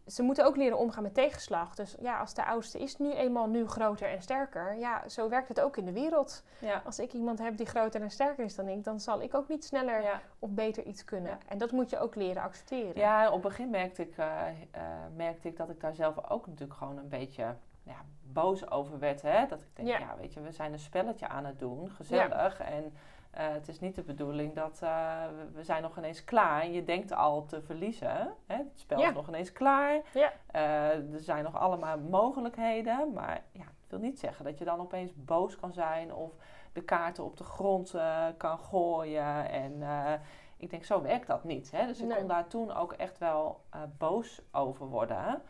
ze 0.07 0.23
moeten 0.23 0.45
ook 0.45 0.55
leren 0.55 0.77
omgaan 0.77 1.03
met 1.03 1.13
tegenslag. 1.13 1.75
Dus 1.75 1.95
ja, 1.99 2.19
als 2.19 2.33
de 2.33 2.45
oudste 2.45 2.79
is 2.79 2.97
nu 2.97 3.11
eenmaal 3.13 3.47
nu 3.47 3.67
groter 3.67 4.09
en 4.09 4.21
sterker. 4.21 4.75
Ja, 4.77 5.09
zo 5.09 5.29
werkt 5.29 5.47
het 5.47 5.59
ook 5.61 5.77
in 5.77 5.85
de 5.85 5.91
wereld. 5.93 6.43
Ja. 6.59 6.81
Als 6.85 6.99
ik 6.99 7.13
iemand 7.13 7.39
heb 7.39 7.57
die 7.57 7.65
groter 7.65 8.01
en 8.01 8.09
sterker 8.11 8.43
is 8.45 8.55
dan 8.55 8.67
ik, 8.67 8.83
dan 8.83 8.99
zal 8.99 9.21
ik 9.21 9.33
ook 9.33 9.47
niet 9.47 9.65
sneller 9.65 10.01
Ja. 10.01 10.21
of 10.39 10.49
beter 10.49 10.83
iets 10.83 11.03
kunnen. 11.05 11.31
Ja. 11.31 11.37
En 11.47 11.57
dat 11.57 11.71
moet 11.71 11.89
je 11.89 11.99
ook 11.99 12.15
leren 12.15 12.41
accepteren. 12.43 12.97
ja, 13.01 13.27
op 13.27 13.33
het 13.33 13.41
begin 13.41 13.69
merkte 13.69 14.01
ik, 14.01 14.17
eh, 14.17 14.47
eh, 14.71 14.81
merkte 15.15 15.47
ik 15.47 15.57
dat 15.57 15.69
ik 15.69 15.79
daar 15.81 15.95
zelf 15.95 16.29
ook 16.29 16.47
natuurlijk 16.47 16.77
gewoon 16.79 16.97
een 16.97 17.09
beetje 17.09 17.55
ja, 17.83 17.95
boos 18.23 18.69
over 18.69 18.99
werd. 18.99 19.21
Hè? 19.21 19.45
Dat 19.47 19.61
ik 19.61 19.67
denk, 19.75 19.87
Ja. 19.87 20.15
weet 20.19 20.33
je, 20.33 20.41
we 20.41 20.51
zijn 20.51 20.73
een 20.73 20.79
spelletje 20.79 21.27
aan 21.27 21.45
het 21.45 21.59
doen, 21.59 21.89
gezellig. 21.89 22.59
En 22.59 22.93
het 23.41 23.67
is 23.67 23.79
niet 23.79 23.95
de 23.95 24.03
bedoeling 24.03 24.55
dat 24.55 24.79
eh, 24.83 25.23
we, 25.53 25.63
zijn 25.63 25.81
nog 25.81 25.97
ineens 25.97 26.23
klaar. 26.23 26.61
En 26.61 26.71
je 26.71 26.83
denkt 26.83 27.11
al 27.13 27.45
te 27.45 27.61
verliezen. 27.61 28.33
Hè? 28.45 28.55
Het 28.55 28.71
spel 28.79 28.99
Ja. 28.99 29.07
is 29.09 29.13
nog 29.13 29.27
ineens 29.27 29.51
klaar. 29.51 30.01
Ja. 30.13 30.31
Eh, 30.51 31.13
er 31.13 31.19
zijn 31.19 31.43
nog 31.43 31.55
allemaal 31.55 31.99
mogelijkheden. 31.99 33.13
Maar 33.13 33.43
ja, 33.51 33.63
het 33.63 33.89
wil 33.89 33.99
niet 33.99 34.19
zeggen 34.19 34.45
dat 34.45 34.57
je 34.57 34.65
dan 34.65 34.79
opeens 34.79 35.11
boos 35.15 35.55
kan 35.55 35.73
zijn 35.73 36.13
of 36.13 36.31
de 36.73 36.81
kaarten 36.83 37.23
op 37.23 37.37
de 37.37 37.43
grond 37.43 37.93
eh, 37.93 38.25
kan 38.37 38.59
gooien. 38.59 39.49
En 39.49 39.81
eh, 39.83 40.13
ik 40.57 40.69
denk, 40.69 40.83
zo 40.83 41.01
werkt 41.01 41.27
dat 41.27 41.43
niet. 41.43 41.71
Hè? 41.71 41.85
Dus 41.87 41.99
ik 41.99 42.07
Nee. 42.07 42.17
kon 42.17 42.27
daar 42.27 42.47
toen 42.47 42.71
ook 42.75 42.93
echt 42.93 43.17
wel 43.17 43.61
eh, 43.69 43.81
boos 43.97 44.41
over 44.51 44.85
worden. 44.87 45.41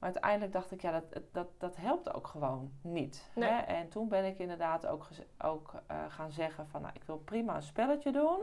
Maar 0.00 0.10
uiteindelijk 0.10 0.52
dacht 0.52 0.70
ik, 0.70 0.80
ja, 0.82 0.90
dat, 0.90 1.22
dat, 1.32 1.48
dat 1.58 1.76
helpt 1.76 2.14
ook 2.14 2.26
gewoon 2.26 2.72
niet. 2.82 3.30
Nee. 3.34 3.48
Hè? 3.50 3.56
En 3.58 3.88
toen 3.88 4.08
ben 4.08 4.24
ik 4.24 4.38
inderdaad 4.38 4.86
ook, 4.86 5.08
ook 5.38 5.74
eh, 5.86 6.04
gaan 6.08 6.30
zeggen 6.32 6.68
van, 6.68 6.80
nou, 6.82 6.94
ik 6.94 7.04
wil 7.04 7.18
prima 7.18 7.54
een 7.56 7.62
spelletje 7.62 8.12
doen. 8.12 8.40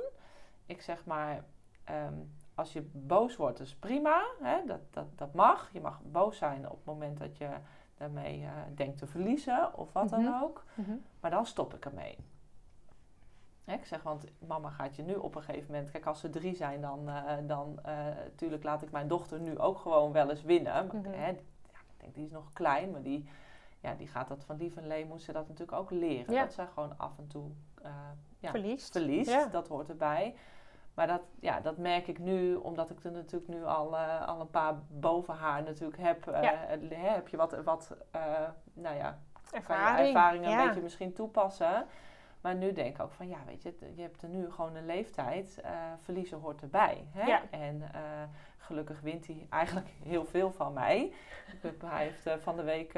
Ik 0.65 0.81
zeg 0.81 1.05
maar, 1.05 1.43
ehm, 1.83 2.13
als 2.55 2.73
je 2.73 2.81
boos 2.93 3.35
wordt, 3.35 3.59
is 3.59 3.75
prima. 3.75 4.23
Hè? 4.41 4.65
Dat, 4.65 4.79
dat, 4.93 5.05
dat 5.17 5.33
mag. 5.33 5.69
Je 5.73 5.81
mag 5.81 6.01
boos 6.03 6.37
zijn 6.37 6.69
op 6.69 6.75
het 6.77 6.85
moment 6.85 7.17
dat 7.19 7.37
je 7.37 7.49
daarmee 7.97 8.43
eh, 8.43 8.51
denkt 8.75 8.97
te 8.97 9.07
verliezen 9.07 9.77
of 9.77 9.93
wat 9.93 10.11
Mhm. 10.11 10.21
dan 10.23 10.41
ook. 10.43 10.63
Mhm. 10.73 10.95
Maar 11.19 11.31
dan 11.31 11.45
stop 11.45 11.73
ik 11.73 11.85
ermee. 11.85 12.17
Hè, 13.67 13.73
ik 13.73 13.85
zeg, 13.85 14.03
want 14.03 14.23
mama 14.47 14.69
gaat 14.69 14.95
je 14.95 15.03
nu 15.03 15.13
op 15.13 15.35
een 15.35 15.43
gegeven 15.43 15.71
moment... 15.71 15.91
Kijk, 15.91 16.05
als 16.05 16.19
ze 16.19 16.29
drie 16.29 16.55
zijn, 16.55 16.81
dan... 16.81 17.09
eh 17.09 17.33
dan 17.47 17.79
eh, 17.83 17.93
natuurlijk 18.23 18.63
laat 18.63 18.81
ik 18.81 18.91
mijn 18.91 19.07
dochter 19.07 19.39
nu 19.39 19.59
ook 19.59 19.77
gewoon 19.77 20.11
wel 20.11 20.29
eens 20.29 20.41
winnen. 20.43 20.85
Mhm. 20.85 21.05
hè, 21.11 21.25
ja, 21.27 21.31
ik 21.31 21.97
denk, 21.97 22.13
die 22.15 22.25
is 22.25 22.31
nog 22.31 22.53
klein, 22.53 22.91
maar 22.91 23.01
die... 23.01 23.29
Ja, 23.79 23.93
die 23.93 24.07
gaat 24.07 24.27
dat 24.27 24.43
van 24.45 24.57
lief 24.57 24.75
en 24.77 24.87
lee, 24.87 25.05
moet 25.05 25.21
ze 25.21 25.31
dat 25.31 25.47
natuurlijk 25.47 25.77
ook 25.77 25.91
leren. 25.91 26.33
Ja. 26.33 26.41
Dat 26.43 26.53
zij 26.53 26.67
gewoon 26.73 26.93
af 26.97 27.17
en 27.17 27.27
toe 27.27 27.49
eh, 27.81 27.91
ja, 28.39 28.49
Verliest. 28.49 28.91
verliest. 28.91 29.29
Ja. 29.31 29.45
Dat 29.45 29.67
hoort 29.67 29.89
erbij. 29.89 30.35
Maar 30.93 31.07
dat, 31.07 31.21
ja, 31.39 31.59
dat 31.59 31.77
merk 31.77 32.07
ik 32.07 32.19
nu, 32.19 32.55
omdat 32.55 32.89
ik 32.89 33.03
er 33.03 33.11
natuurlijk 33.11 33.51
nu 33.51 33.65
al, 33.65 33.97
eh, 33.97 34.27
al 34.27 34.39
een 34.41 34.49
paar 34.49 34.75
boven 34.87 35.33
haar 35.33 35.63
natuurlijk 35.63 36.01
heb. 36.01 36.27
eh, 36.27 36.41
Ja. 36.43 36.65
eh, 36.65 37.13
heb 37.13 37.27
je 37.27 37.37
wat, 37.37 37.63
wat 37.63 37.95
eh, 38.11 38.21
nou 38.73 38.95
ja, 38.95 39.09
kan 39.49 39.49
je 39.51 39.57
Ervaring. 39.57 40.07
ervaring 40.15 40.45
een 40.45 40.51
ja. 40.51 40.65
beetje 40.65 40.81
misschien 40.81 41.13
toepassen. 41.13 41.85
Maar 42.47 42.55
nu 42.55 42.73
denk 42.73 42.95
ik 42.95 43.01
ook 43.01 43.11
van, 43.11 43.27
ja, 43.27 43.37
weet 43.45 43.63
je, 43.63 43.73
je 43.95 44.01
hebt 44.01 44.21
er 44.21 44.29
nu 44.29 44.51
gewoon 44.51 44.75
een 44.75 44.85
leeftijd. 44.85 45.59
eh, 45.63 45.71
verliezen 46.03 46.39
hoort 46.39 46.61
erbij. 46.61 47.07
Hè? 47.11 47.25
Ja. 47.25 47.41
En 47.49 47.81
eh, 47.93 48.01
gelukkig 48.57 48.99
wint 49.01 49.27
hij 49.27 49.47
eigenlijk 49.49 49.87
heel 50.03 50.25
veel 50.25 50.51
van 50.51 50.73
mij. 50.73 51.11
Hij 51.85 52.03
heeft 52.03 52.25
eh, 52.25 52.33
van 52.39 52.55
de 52.55 52.63
week, 52.63 52.93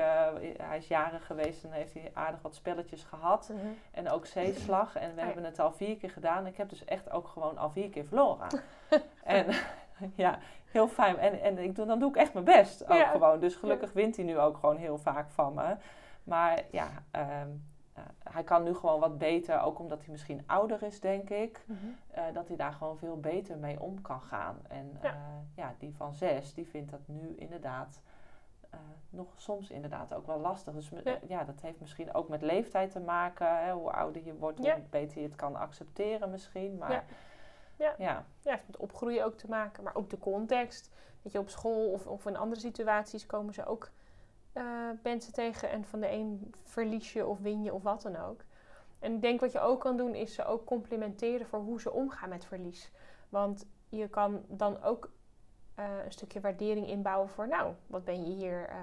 hij 0.61 0.77
is 0.77 0.87
jarig 0.87 1.25
geweest 1.25 1.63
en 1.63 1.71
heeft 1.71 1.93
hij 1.93 2.11
aardig 2.13 2.41
wat 2.41 2.55
spelletjes 2.55 3.03
gehad. 3.03 3.49
Mhm. 3.53 3.65
En 3.91 4.09
ook 4.09 4.25
zeeslag. 4.25 4.95
En 4.95 5.07
we 5.07 5.11
Oh 5.13 5.17
ja. 5.19 5.25
hebben 5.25 5.43
het 5.43 5.59
al 5.59 5.71
vier 5.71 5.97
keer 5.97 6.09
gedaan. 6.09 6.47
Ik 6.47 6.57
heb 6.57 6.69
dus 6.69 6.85
echt 6.85 7.11
ook 7.11 7.27
gewoon 7.27 7.57
al 7.57 7.69
vier 7.69 7.89
keer 7.89 8.05
verloren. 8.05 8.47
en 9.23 9.45
ja, 10.15 10.39
heel 10.71 10.87
fijn. 10.87 11.17
En, 11.17 11.41
en 11.41 11.57
ik 11.57 11.75
doe, 11.75 11.85
dan 11.85 11.99
doe 11.99 12.09
ik 12.09 12.15
echt 12.15 12.33
mijn 12.33 12.45
best 12.45 12.89
ook 12.89 12.97
Ja. 12.97 13.09
gewoon. 13.09 13.39
Dus 13.39 13.55
gelukkig 13.55 13.93
wint 13.93 14.15
hij 14.15 14.25
nu 14.25 14.39
ook 14.39 14.57
gewoon 14.57 14.77
heel 14.77 14.97
vaak 14.97 15.29
van 15.29 15.53
me. 15.53 15.75
Maar 16.23 16.61
ja, 16.71 16.87
ehm, 17.11 17.27
eh, 17.29 17.45
hij 18.23 18.43
kan 18.43 18.63
nu 18.63 18.73
gewoon 18.75 18.99
wat 18.99 19.17
beter. 19.17 19.61
Ook 19.61 19.79
omdat 19.79 19.99
hij 19.99 20.09
misschien 20.09 20.43
ouder 20.45 20.83
is, 20.83 20.99
denk 20.99 21.29
ik. 21.29 21.63
Mhm. 21.67 21.77
eh, 22.11 22.23
dat 22.33 22.47
hij 22.47 22.57
daar 22.57 22.73
gewoon 22.73 22.97
veel 22.97 23.19
beter 23.19 23.57
mee 23.57 23.79
om 23.81 24.01
kan 24.01 24.21
gaan. 24.21 24.57
En 24.67 24.97
Ja. 25.01 25.09
ja, 25.09 25.17
ja 25.55 25.73
die 25.77 25.95
van 25.95 26.13
zes, 26.13 26.53
die 26.53 26.67
vindt 26.67 26.91
dat 26.91 26.99
nu 27.05 27.35
inderdaad... 27.35 28.01
eh, 28.69 28.79
nog 29.09 29.27
soms 29.35 29.69
inderdaad 29.69 30.13
ook 30.13 30.25
wel 30.27 30.39
lastig. 30.39 30.73
Dus 30.73 30.89
Ja. 30.89 31.01
eh, 31.03 31.13
ja, 31.27 31.43
dat 31.43 31.61
heeft 31.61 31.79
misschien 31.79 32.13
ook 32.13 32.29
met 32.29 32.41
leeftijd 32.41 32.91
te 32.91 32.99
maken. 32.99 33.63
Hè? 33.63 33.71
Hoe 33.71 33.91
ouder 33.91 34.23
je 34.25 34.35
wordt, 34.35 34.63
Ja. 34.63 34.73
hoe 34.75 34.83
beter 34.89 35.17
je 35.21 35.27
het 35.27 35.35
kan 35.35 35.55
accepteren 35.55 36.29
misschien. 36.29 36.77
Maar 36.77 36.91
Ja. 36.91 37.03
ja, 37.75 37.85
Ja. 37.85 37.95
ja. 37.97 38.25
Ja, 38.41 38.51
heeft 38.51 38.67
met 38.67 38.77
opgroeien 38.77 39.25
ook 39.25 39.33
te 39.37 39.49
maken, 39.49 39.83
maar 39.83 39.95
ook 39.95 40.09
de 40.09 40.17
context. 40.17 40.91
Weet 41.21 41.31
je, 41.33 41.39
op 41.39 41.49
school 41.49 41.91
of, 41.91 42.07
of 42.07 42.25
in 42.25 42.37
andere 42.37 42.61
situaties 42.61 43.25
komen 43.25 43.53
ze 43.53 43.65
ook 43.65 43.89
eh, 44.53 44.63
mensen 45.03 45.33
tegen 45.33 45.69
en 45.69 45.85
van 45.85 45.99
de 45.99 46.11
een 46.11 46.53
verlies 46.63 47.13
je 47.13 47.27
of 47.27 47.39
win 47.39 47.63
je 47.63 47.73
of 47.73 47.83
wat 47.83 48.01
dan 48.01 48.15
ook. 48.15 48.41
En 48.99 49.13
ik 49.13 49.21
denk 49.21 49.39
wat 49.39 49.51
je 49.51 49.59
ook 49.59 49.79
kan 49.79 49.97
doen 49.97 50.15
is 50.15 50.33
ze 50.33 50.45
ook 50.45 50.65
complimenteren 50.65 51.47
voor 51.47 51.59
hoe 51.59 51.81
ze 51.81 51.91
omgaan 51.91 52.29
met 52.29 52.45
verlies. 52.45 52.91
Want 53.29 53.65
je 53.89 54.07
kan 54.07 54.43
dan 54.47 54.83
ook 54.83 55.11
eh, 55.75 55.85
een 56.05 56.11
stukje 56.11 56.39
waardering 56.41 56.87
inbouwen 56.87 57.29
voor, 57.29 57.47
nou, 57.47 57.73
wat 57.87 58.03
ben 58.03 58.25
je 58.25 58.33
hier 58.33 58.67
eh, 58.67 58.75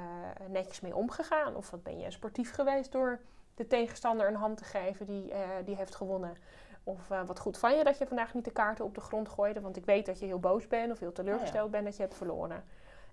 netjes 0.49 0.80
mee 0.80 0.96
omgegaan? 0.96 1.56
Of 1.56 1.70
wat 1.70 1.82
ben 1.82 1.99
je 1.99 2.11
sportief 2.11 2.54
geweest 2.54 2.92
door 2.92 3.20
de 3.54 3.66
tegenstander 3.66 4.28
een 4.28 4.35
hand 4.35 4.56
te 4.56 4.64
geven 4.64 5.06
die, 5.06 5.32
die 5.64 5.76
heeft 5.76 5.94
gewonnen? 5.94 6.37
Of 6.85 7.08
wat 7.08 7.38
goed 7.38 7.58
van 7.58 7.76
je 7.76 7.85
dat 7.85 7.99
je 7.99 8.06
vandaag 8.06 8.35
niet 8.35 8.44
de 8.44 8.50
kaarten 8.50 8.85
op 8.85 8.94
de 8.94 9.00
grond 9.00 9.28
gooide, 9.28 9.61
want 9.61 9.76
ik 9.76 9.85
weet 9.85 10.06
dat 10.06 10.18
je 10.18 10.26
heel 10.26 10.40
boos 10.40 10.66
bent 10.66 10.92
of 10.92 10.99
heel 10.99 11.12
teleurgesteld 11.12 11.70
bent 11.70 11.85
dat 11.85 11.96
je 11.96 12.02
hebt 12.02 12.14
verloren. 12.14 12.64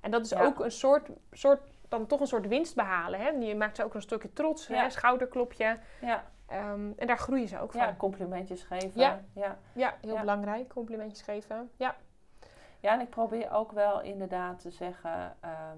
En 0.01 0.11
dat 0.11 0.25
is 0.25 0.29
Ja. 0.29 0.45
ook 0.45 0.59
een 0.59 0.71
soort, 0.71 1.09
soort, 1.31 1.61
dan 1.87 2.07
toch 2.07 2.19
een 2.19 2.27
soort 2.27 2.47
winst 2.47 2.75
behalen. 2.75 3.19
Hè? 3.19 3.29
Je 3.29 3.55
maakt 3.55 3.75
ze 3.75 3.83
ook 3.83 3.93
een 3.93 4.01
stukje 4.01 4.33
trots, 4.33 4.67
Ja. 4.67 4.81
hè? 4.83 4.89
schouderklopje. 4.89 5.79
ja. 6.01 6.23
Ehm, 6.47 6.91
en 6.97 7.07
daar 7.07 7.17
groeien 7.17 7.47
ze 7.47 7.59
ook 7.59 7.71
van. 7.71 7.81
ja 7.81 7.95
complimentjes 7.97 8.63
geven. 8.63 9.01
Ja. 9.33 9.57
ja. 9.73 9.97
heel 10.01 10.19
belangrijk. 10.19 10.69
Complimentjes 10.69 11.21
geven. 11.21 11.71
Ja. 11.75 11.95
Ja, 12.79 12.93
en 12.93 12.99
ik 12.99 13.09
probeer 13.09 13.51
ook 13.51 13.71
wel 13.71 14.01
inderdaad 14.01 14.59
te 14.59 14.71
zeggen, 14.71 15.35
ehm, 15.39 15.77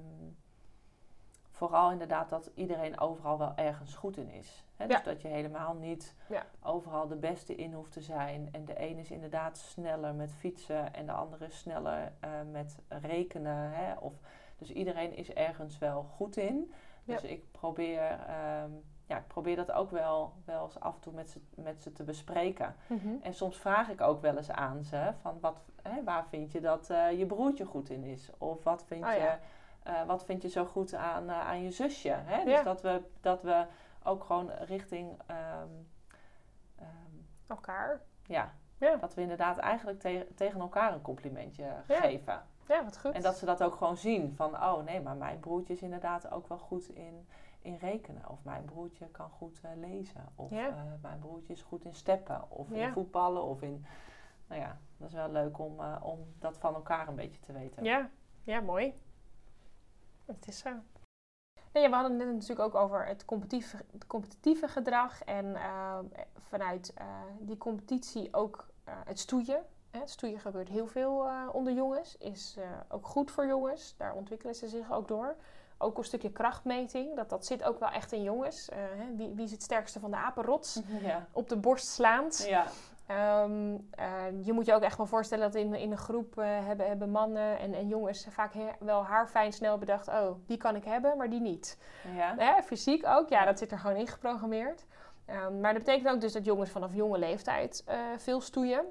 vooral 1.51 1.91
inderdaad 1.91 2.29
dat 2.29 2.51
iedereen 2.55 2.99
overal 2.99 3.37
wel 3.37 3.53
ergens 3.55 3.95
goed 3.95 4.17
in 4.17 4.29
is. 4.29 4.65
Hè? 4.75 4.87
Dus 4.87 5.03
dat 5.03 5.21
je 5.21 5.27
helemaal 5.27 5.73
niet 5.73 6.15
overal 6.61 7.07
de 7.07 7.15
beste 7.15 7.55
in 7.55 7.73
hoeft 7.73 7.91
te 7.91 8.01
zijn. 8.01 8.49
En 8.51 8.65
de 8.65 8.81
een 8.81 8.97
is 8.97 9.11
inderdaad 9.11 9.57
sneller 9.57 10.15
met 10.15 10.33
fietsen 10.33 10.93
en 10.93 11.05
de 11.05 11.11
andere 11.11 11.45
is 11.45 11.57
sneller 11.57 12.11
eh, 12.19 12.29
met 12.51 12.77
rekenen. 12.87 13.71
Hè? 13.71 13.93
Of, 13.99 14.13
dus 14.57 14.71
iedereen 14.71 15.15
is 15.15 15.33
ergens 15.33 15.77
wel 15.77 16.03
goed 16.03 16.37
in. 16.37 16.71
Dus 17.03 17.21
ik 17.23 17.51
probeer, 17.51 18.19
ehm, 18.27 18.69
ja, 19.05 19.17
ik 19.17 19.27
probeer 19.27 19.55
dat 19.55 19.71
ook 19.71 19.91
wel, 19.91 20.33
wel 20.45 20.63
eens 20.63 20.79
af 20.79 20.93
en 20.95 20.99
toe 21.01 21.13
met 21.13 21.29
ze, 21.29 21.39
met 21.55 21.81
ze 21.81 21.91
te 21.91 22.03
bespreken. 22.03 22.75
Mhm. 22.87 23.15
En 23.21 23.33
soms 23.33 23.57
vraag 23.57 23.89
ik 23.89 24.01
ook 24.01 24.21
wel 24.21 24.37
eens 24.37 24.51
aan 24.51 24.83
ze 24.83 25.13
van 25.21 25.37
wat, 25.41 25.61
hè, 25.81 26.03
waar 26.03 26.25
vind 26.27 26.51
je 26.51 26.61
dat 26.61 26.89
eh, 26.89 27.17
je 27.19 27.25
broertje 27.25 27.65
goed 27.65 27.89
in 27.89 28.03
is? 28.03 28.29
Of 28.37 28.63
wat 28.63 28.83
vind, 28.87 29.05
Oh 29.05 29.11
je, 29.13 29.19
ja. 29.19 29.39
eh, 29.83 30.05
wat 30.07 30.25
vind 30.25 30.41
je 30.41 30.49
zo 30.49 30.65
goed 30.65 30.93
aan, 30.93 31.29
eh, 31.29 31.39
aan 31.47 31.61
je 31.63 31.71
zusje? 31.71 32.09
Hè? 32.13 32.37
Ja. 32.37 32.43
Dus 32.45 32.63
dat 32.63 32.81
we, 32.81 33.01
dat 33.21 33.41
we 33.41 33.65
ook 34.03 34.23
gewoon 34.23 34.51
richting, 34.51 35.19
ehm, 35.25 35.67
ehm, 36.75 36.87
Elkaar. 37.47 38.01
ja, 38.25 38.53
Ja. 38.77 38.95
dat 38.95 39.13
we 39.13 39.21
inderdaad 39.21 39.57
eigenlijk 39.57 39.99
te- 39.99 40.27
tegen 40.35 40.59
elkaar 40.59 40.93
een 40.93 41.01
complimentje 41.01 41.65
geven. 41.87 42.45
Ja, 42.67 42.83
wat 42.83 42.99
goed. 42.99 43.11
En 43.11 43.21
dat 43.21 43.37
ze 43.37 43.45
dat 43.45 43.63
ook 43.63 43.75
gewoon 43.75 43.97
zien 43.97 44.33
van, 44.35 44.53
oh 44.55 44.83
nee, 44.83 45.01
maar 45.01 45.15
mijn 45.15 45.39
broertje 45.39 45.73
is 45.73 45.81
inderdaad 45.81 46.31
ook 46.31 46.47
wel 46.47 46.57
goed 46.57 46.89
in, 46.89 47.27
in 47.61 47.75
rekenen. 47.75 48.29
Of 48.29 48.43
mijn 48.43 48.65
broertje 48.65 49.07
kan 49.07 49.29
goed 49.29 49.59
eh, 49.61 49.71
lezen. 49.75 50.25
Of 50.35 50.49
Ja. 50.49 50.67
eh, 50.67 50.75
mijn 51.01 51.19
broertje 51.19 51.53
is 51.53 51.61
goed 51.61 51.85
in 51.85 51.93
steppen. 51.93 52.51
Of 52.51 52.69
Ja. 52.69 52.85
in 52.87 52.91
voetballen. 52.93 53.43
Of 53.43 53.61
in, 53.61 53.85
nou 54.47 54.61
ja, 54.61 54.77
dat 54.97 55.07
is 55.07 55.13
wel 55.13 55.31
leuk 55.31 55.59
om, 55.59 55.79
eh, 55.79 55.95
om 56.03 56.19
dat 56.39 56.57
van 56.57 56.73
elkaar 56.75 57.07
een 57.07 57.15
beetje 57.15 57.39
te 57.39 57.53
weten. 57.53 57.83
Ja, 57.83 58.09
ja 58.43 58.59
mooi. 58.61 58.99
Het 60.25 60.47
is 60.47 60.57
zo. 60.57 60.69
Nee, 61.71 61.89
we 61.89 61.95
hadden 61.95 62.17
het 62.17 62.25
net 62.27 62.33
natuurlijk 62.33 62.59
ook 62.75 62.75
over 62.81 63.05
het 63.05 63.25
competitieve, 63.25 63.77
het 63.91 64.07
competitieve 64.07 64.67
gedrag. 64.67 65.23
En 65.23 65.55
vanuit 66.37 66.93
die 67.39 67.57
competitie 67.57 68.33
ook 68.33 68.67
het 68.83 69.19
stoeien. 69.19 69.65
Hè, 69.99 70.01
stoeien 70.07 70.39
gebeurt 70.39 70.69
heel 70.69 70.87
veel 70.87 71.25
eh, 71.27 71.33
onder 71.51 71.73
jongens. 71.73 72.17
Is 72.17 72.55
eh, 72.59 72.63
ook 72.89 73.07
goed 73.07 73.31
voor 73.31 73.47
jongens. 73.47 73.95
Daar 73.97 74.13
ontwikkelen 74.13 74.55
ze 74.55 74.67
zich 74.67 74.91
ook 74.91 75.07
door. 75.07 75.35
Ook 75.77 75.97
een 75.97 76.03
stukje 76.03 76.31
krachtmeting. 76.31 77.15
Dat, 77.15 77.29
dat 77.29 77.45
zit 77.45 77.63
ook 77.63 77.79
wel 77.79 77.89
echt 77.89 78.11
in 78.11 78.23
jongens. 78.23 78.69
Eh, 78.69 78.77
hè, 78.77 79.15
wie, 79.15 79.33
wie 79.33 79.45
is 79.45 79.51
het 79.51 79.63
sterkste 79.63 79.99
van 79.99 80.11
de 80.11 80.17
apenrots? 80.17 80.81
Ja. 81.01 81.27
Op 81.31 81.49
de 81.49 81.57
borst 81.57 81.87
slaand. 81.87 82.45
Ja. 82.47 82.65
Ehm, 83.07 83.75
eh, 83.91 84.05
je 84.41 84.53
moet 84.53 84.65
je 84.65 84.73
ook 84.73 84.81
echt 84.81 84.97
wel 84.97 85.05
voorstellen 85.05 85.51
dat 85.51 85.61
in, 85.61 85.73
in 85.73 85.91
een 85.91 85.97
groep 85.97 86.35
hebben, 86.35 86.87
hebben 86.87 87.09
mannen 87.11 87.59
en, 87.59 87.73
en 87.73 87.87
jongens 87.87 88.27
vaak 88.29 88.53
he- 88.53 88.71
wel 88.79 89.03
haarfijn 89.03 89.53
snel 89.53 89.77
bedacht: 89.77 90.07
oh, 90.07 90.31
die 90.45 90.57
kan 90.57 90.75
ik 90.75 90.83
hebben, 90.83 91.17
maar 91.17 91.29
die 91.29 91.41
niet. 91.41 91.77
Ja. 92.15 92.35
Hè, 92.37 92.61
fysiek 92.63 93.05
ook, 93.07 93.29
ja, 93.29 93.45
dat 93.45 93.59
zit 93.59 93.71
er 93.71 93.79
gewoon 93.79 93.95
in 93.95 94.07
geprogrammeerd. 94.07 94.85
Ehm, 95.25 95.59
maar 95.59 95.73
dat 95.73 95.83
betekent 95.83 96.13
ook 96.13 96.21
dus 96.21 96.33
dat 96.33 96.45
jongens 96.45 96.69
vanaf 96.69 96.93
jonge 96.93 97.17
leeftijd 97.17 97.83
veel 98.17 98.41
stoeien 98.41 98.85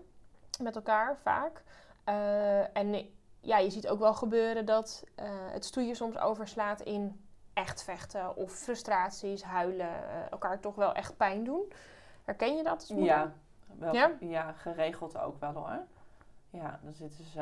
met 0.59 0.77
elkaar, 0.77 1.17
vaak. 1.23 1.63
Eh, 2.05 2.77
en 2.77 3.09
ja, 3.41 3.59
je 3.59 3.71
ziet 3.71 3.89
ook 3.89 3.99
wel 3.99 4.15
gebeuren 4.15 4.67
dat 4.67 5.05
eh, 5.15 5.27
het 5.29 5.65
stoeien 5.65 5.97
soms 5.97 6.19
overslaat 6.19 6.81
in 6.81 7.21
echt 7.53 7.83
vechten 7.83 8.37
of 8.37 8.53
frustraties, 8.53 9.43
huilen, 9.43 9.87
eh, 9.89 10.31
elkaar 10.31 10.61
toch 10.61 10.75
wel 10.75 10.95
echt 10.95 11.17
pijn 11.17 11.45
doen. 11.45 11.73
Herken 12.25 12.57
je 12.57 12.63
dat? 12.63 12.93
Ja, 12.97 13.33
wel, 13.79 13.95
Ja? 13.95 14.11
ja? 14.21 14.53
geregeld 14.53 15.19
ook 15.19 15.41
wel 15.41 15.53
hoor. 15.53 15.79
Ja, 16.51 16.79
dan 16.83 16.95
zitten 16.95 17.25
ze 17.25 17.39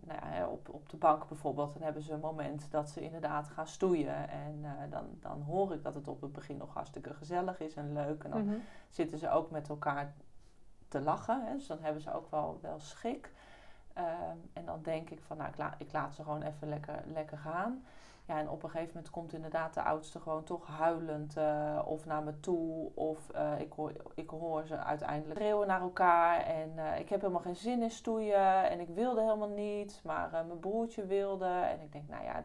nou 0.00 0.34
ja, 0.34 0.48
op, 0.48 0.68
op 0.68 0.88
de 0.88 0.96
bank 0.96 1.28
bijvoorbeeld. 1.28 1.72
Dan 1.72 1.82
hebben 1.82 2.02
ze 2.02 2.12
een 2.12 2.20
moment 2.20 2.70
dat 2.70 2.90
ze 2.90 3.00
inderdaad 3.00 3.48
gaan 3.48 3.66
stoeien. 3.66 4.28
En 4.28 4.64
dan, 4.90 5.04
dan 5.20 5.42
hoor 5.42 5.72
ik 5.72 5.82
dat 5.82 5.94
het 5.94 6.08
op 6.08 6.20
het 6.20 6.32
begin 6.32 6.56
nog 6.56 6.74
hartstikke 6.74 7.14
gezellig 7.14 7.60
is 7.60 7.74
en 7.74 7.92
leuk. 7.92 8.24
En 8.24 8.30
dan 8.30 8.44
Mhm. 8.44 8.56
zitten 8.88 9.18
ze 9.18 9.30
ook 9.30 9.50
met 9.50 9.68
elkaar 9.68 10.14
te 10.94 11.00
lachen. 11.00 11.44
Hè? 11.46 11.52
Dus 11.52 11.66
dan 11.66 11.78
hebben 11.80 12.02
ze 12.02 12.14
ook 12.14 12.30
wel, 12.30 12.58
wel 12.62 12.80
schik. 12.80 13.32
Ehm, 13.92 14.36
en 14.52 14.64
dan 14.64 14.82
denk 14.82 15.10
ik 15.10 15.22
van, 15.22 15.36
nou, 15.36 15.50
ik, 15.50 15.86
ik 15.86 15.92
laat 15.92 16.14
ze 16.14 16.22
gewoon 16.22 16.42
even 16.42 16.68
lekker, 16.68 17.02
lekker 17.06 17.38
gaan. 17.38 17.84
Ja, 18.26 18.38
en 18.38 18.50
op 18.50 18.62
een 18.62 18.70
gegeven 18.70 18.92
moment 18.94 19.12
komt 19.12 19.32
inderdaad 19.32 19.74
de 19.74 19.82
oudste 19.82 20.20
gewoon 20.20 20.44
toch 20.44 20.66
huilend 20.66 21.36
eh, 21.36 21.82
of 21.84 22.06
naar 22.06 22.22
me 22.22 22.40
toe. 22.40 22.90
Of 22.94 23.30
eh, 23.30 23.60
ik, 23.60 23.72
hoor, 23.72 23.92
ik 24.14 24.30
hoor 24.30 24.66
ze 24.66 24.76
uiteindelijk 24.76 25.38
schreeuwen 25.38 25.66
naar 25.66 25.80
elkaar. 25.80 26.40
En 26.40 26.72
eh, 26.76 26.98
ik 27.00 27.08
heb 27.08 27.20
helemaal 27.20 27.42
geen 27.42 27.56
zin 27.56 27.82
in 27.82 27.90
stoeien. 27.90 28.70
En 28.70 28.80
ik 28.80 28.88
wilde 28.88 29.20
helemaal 29.20 29.48
niet, 29.48 30.00
maar 30.04 30.30
mijn 30.30 30.60
broertje 30.60 31.06
wilde. 31.06 31.46
En 31.46 31.80
ik 31.80 31.92
denk, 31.92 32.08
nou 32.08 32.24
ja, 32.24 32.44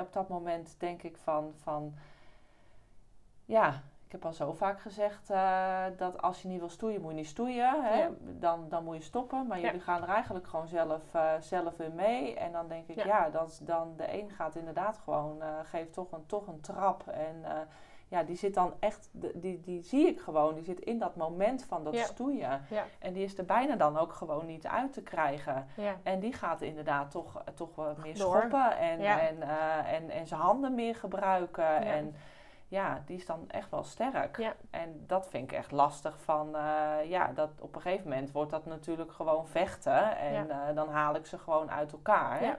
op 0.00 0.12
dat 0.12 0.28
moment 0.28 0.74
denk 0.78 1.02
ik 1.02 1.16
van, 1.16 1.52
van 1.56 1.94
ja, 3.44 3.82
ik 4.12 4.18
heb 4.22 4.26
al 4.30 4.36
zo 4.36 4.52
vaak 4.52 4.80
gezegd 4.80 5.30
eh, 5.30 5.84
dat 5.96 6.22
als 6.22 6.42
je 6.42 6.48
niet 6.48 6.58
wil 6.58 6.68
stoeien, 6.68 7.00
moet 7.00 7.10
je 7.10 7.16
niet 7.16 7.26
stoeien. 7.26 7.84
Hè? 7.84 7.98
Ja. 8.02 8.10
Dan, 8.20 8.68
dan 8.68 8.84
moet 8.84 8.96
je 8.96 9.02
stoppen. 9.02 9.46
Maar 9.46 9.58
Ja. 9.60 9.64
jullie 9.66 9.80
gaan 9.80 10.02
er 10.02 10.08
eigenlijk 10.08 10.46
gewoon 10.46 10.68
zelf, 10.68 11.14
eh, 11.14 11.32
zelf 11.40 11.78
in 11.80 11.94
mee. 11.94 12.36
En 12.36 12.52
dan 12.52 12.68
denk 12.68 12.88
ik, 12.88 12.96
Ja. 12.96 13.04
ja, 13.04 13.30
dan, 13.30 13.48
dan 13.62 13.94
de 13.96 14.20
een 14.20 14.30
gaat 14.30 14.54
inderdaad 14.56 14.98
gewoon, 15.04 15.42
eh 15.42 15.48
geeft 15.62 15.92
toch 15.92 16.12
een, 16.12 16.26
toch 16.26 16.46
een 16.46 16.60
trap. 16.60 17.08
En 17.08 17.44
ja, 18.08 18.22
die 18.22 18.36
zit 18.36 18.54
dan 18.54 18.72
echt, 18.80 19.08
die, 19.12 19.60
die 19.60 19.82
zie 19.82 20.06
ik 20.06 20.20
gewoon. 20.20 20.54
Die 20.54 20.64
zit 20.64 20.80
in 20.80 20.98
dat 20.98 21.16
moment 21.16 21.64
van 21.64 21.84
dat 21.84 21.96
stoeien. 21.96 22.64
En 22.98 23.12
die 23.12 23.24
is 23.24 23.38
er 23.38 23.44
bijna 23.44 23.76
dan 23.76 23.96
ook 23.98 24.12
gewoon 24.12 24.46
niet 24.46 24.66
uit 24.66 24.92
te 24.92 25.02
krijgen. 25.02 25.66
En 26.02 26.20
die 26.20 26.32
gaat 26.32 26.60
inderdaad 26.62 27.10
toch, 27.10 27.42
toch 27.54 27.74
wat 27.74 27.96
meer 27.98 28.18
Door. 28.18 28.36
schoppen 28.36 28.76
en, 28.76 29.00
en, 29.00 29.42
en, 29.86 30.10
en 30.10 30.26
zijn 30.26 30.40
handen 30.40 30.74
meer 30.74 30.94
gebruiken. 30.94 31.64
Ja. 31.64 31.80
En 31.80 32.14
ja, 32.72 33.02
die 33.06 33.16
is 33.16 33.26
dan 33.26 33.50
echt 33.50 33.70
wel 33.70 33.84
sterk. 33.84 34.38
Ja. 34.38 34.54
En 34.70 35.04
dat 35.06 35.28
vind 35.28 35.50
ik 35.50 35.56
echt 35.56 35.70
lastig 35.70 36.20
van, 36.20 36.56
eh, 36.56 36.94
ja, 37.04 37.32
dat 37.32 37.60
op 37.60 37.74
een 37.74 37.80
gegeven 37.80 38.08
moment 38.08 38.30
wordt 38.32 38.50
dat 38.50 38.66
natuurlijk 38.66 39.12
gewoon 39.12 39.46
vechten. 39.46 40.16
En 40.16 40.50
eh, 40.50 40.74
dan 40.74 40.88
haal 40.88 41.14
ik 41.14 41.26
ze 41.26 41.38
gewoon 41.38 41.70
uit 41.70 41.92
elkaar. 41.92 42.42
Ja. 42.42 42.58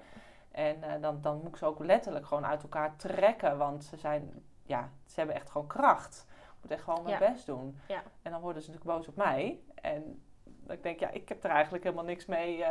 En 0.51 0.83
eh, 0.83 1.01
dan, 1.01 1.21
dan 1.21 1.37
moet 1.37 1.47
ik 1.47 1.55
ze 1.55 1.65
ook 1.65 1.79
letterlijk 1.79 2.25
gewoon 2.25 2.45
uit 2.45 2.63
elkaar 2.63 2.95
trekken, 2.95 3.57
want 3.57 3.83
ze 3.83 3.97
zijn, 3.97 4.43
ja, 4.63 4.89
ze 5.05 5.15
hebben 5.15 5.35
echt 5.35 5.49
gewoon 5.49 5.67
kracht. 5.67 6.27
moet 6.61 6.71
echt 6.71 6.83
gewoon 6.83 7.03
mijn 7.03 7.19
best 7.19 7.45
doen. 7.45 7.79
Ja. 7.87 8.01
En 8.21 8.31
dan 8.31 8.41
worden 8.41 8.61
ze 8.61 8.71
natuurlijk 8.71 8.97
boos 8.97 9.07
op 9.07 9.15
mij. 9.15 9.59
En 9.75 10.21
dan 10.43 10.77
denk 10.81 10.95
ik, 10.95 10.99
ja, 10.99 11.09
ik 11.09 11.29
heb 11.29 11.43
er 11.43 11.49
eigenlijk 11.49 11.83
helemaal 11.83 12.05
niks 12.05 12.25
mee, 12.25 12.65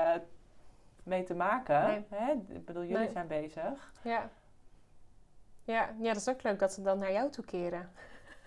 mee 1.02 1.22
te 1.22 1.34
maken. 1.34 1.87
Nee. 1.87 2.04
Hè? 2.08 2.32
Ik 2.32 2.64
bedoel, 2.64 2.82
jullie 2.82 2.99
Nee. 2.99 3.11
zijn 3.11 3.26
bezig. 3.26 3.92
Ja. 4.02 4.30
Ja, 5.64 5.90
ja, 5.99 6.12
dat 6.12 6.16
is 6.16 6.28
ook 6.28 6.42
leuk 6.42 6.59
dat 6.59 6.73
ze 6.73 6.83
dan 6.83 6.99
naar 6.99 7.12
jou 7.12 7.31
toe 7.31 7.45
keren. 7.45 7.90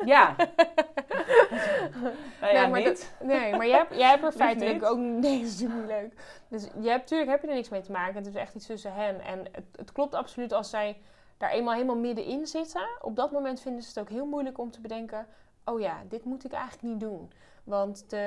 Ja. 0.06 0.36
nou 2.42 2.54
ja, 2.54 2.62
Nee, 2.62 2.70
maar 2.70 2.84
niet. 2.84 3.16
Nee, 3.22 3.56
maar 3.56 3.68
jij 3.68 3.78
hebt, 3.78 3.96
jij 3.96 4.10
hebt 4.10 4.24
er 4.24 4.32
feitelijk 4.32 4.84
ook... 4.84 4.98
Nee, 4.98 5.22
dat 5.22 5.48
is 5.48 5.60
natuurlijk 5.60 5.80
niet 5.80 5.98
leuk. 5.98 6.14
Dus 6.48 6.64
je 6.64 6.90
hebt, 6.90 7.02
natuurlijk 7.02 7.30
heb 7.30 7.42
je 7.42 7.48
er 7.48 7.54
niks 7.54 7.70
mee 7.70 7.82
te 7.82 7.92
maken. 7.92 8.16
Het 8.16 8.28
is 8.28 8.36
echt 8.36 8.56
iets 8.56 8.66
tussen 8.66 8.94
hen. 8.94 9.22
En 9.22 9.40
het, 9.52 9.66
het 9.76 9.92
klopt 9.92 10.16
absoluut 10.16 10.54
als 10.54 10.70
zij 10.70 10.98
daar 11.38 11.50
eenmaal 11.50 11.74
helemaal 11.74 11.98
middenin 11.98 12.48
zitten. 12.48 12.88
Op 13.02 13.16
dat 13.16 13.32
moment 13.32 13.62
vinden 13.62 13.84
ze 13.84 13.90
het 13.90 14.00
ook 14.00 14.10
heel 14.10 14.26
moeilijk 14.26 14.58
om 14.58 14.72
te 14.72 14.82
bedenken... 14.82 15.28
Oh 15.66 15.80
ja, 15.80 16.04
dit 16.08 16.26
moet 16.26 16.46
ik 16.46 16.52
eigenlijk 16.52 16.84
niet 16.84 17.00
doen. 17.00 17.32
Want 17.64 18.10
de, 18.10 18.18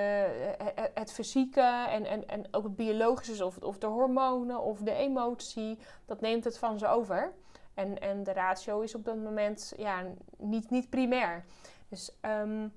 eh, 0.58 0.60
eh, 0.60 0.84
het 0.94 1.12
fysieke 1.12 1.86
en, 1.88 2.04
en, 2.04 2.28
en 2.28 2.44
ook 2.50 2.62
het 2.62 2.76
biologische, 2.76 3.44
of, 3.44 3.58
of 3.58 3.78
de 3.78 3.86
hormonen 3.86 4.60
of 4.60 4.78
de 4.78 4.92
emotie, 4.92 5.78
dat 6.06 6.20
neemt 6.20 6.44
het 6.44 6.58
van 6.58 6.78
ze 6.78 6.86
over. 6.86 7.32
En, 7.78 8.00
en 8.00 8.22
de 8.22 8.32
ratio 8.32 8.80
is 8.80 8.94
op 8.94 9.04
dat 9.04 9.16
moment 9.16 9.72
ja, 9.76 10.02
niet, 10.36 10.70
niet 10.70 10.90
primair. 10.90 11.44
Dus 11.88 12.12
ehm, 12.20 12.68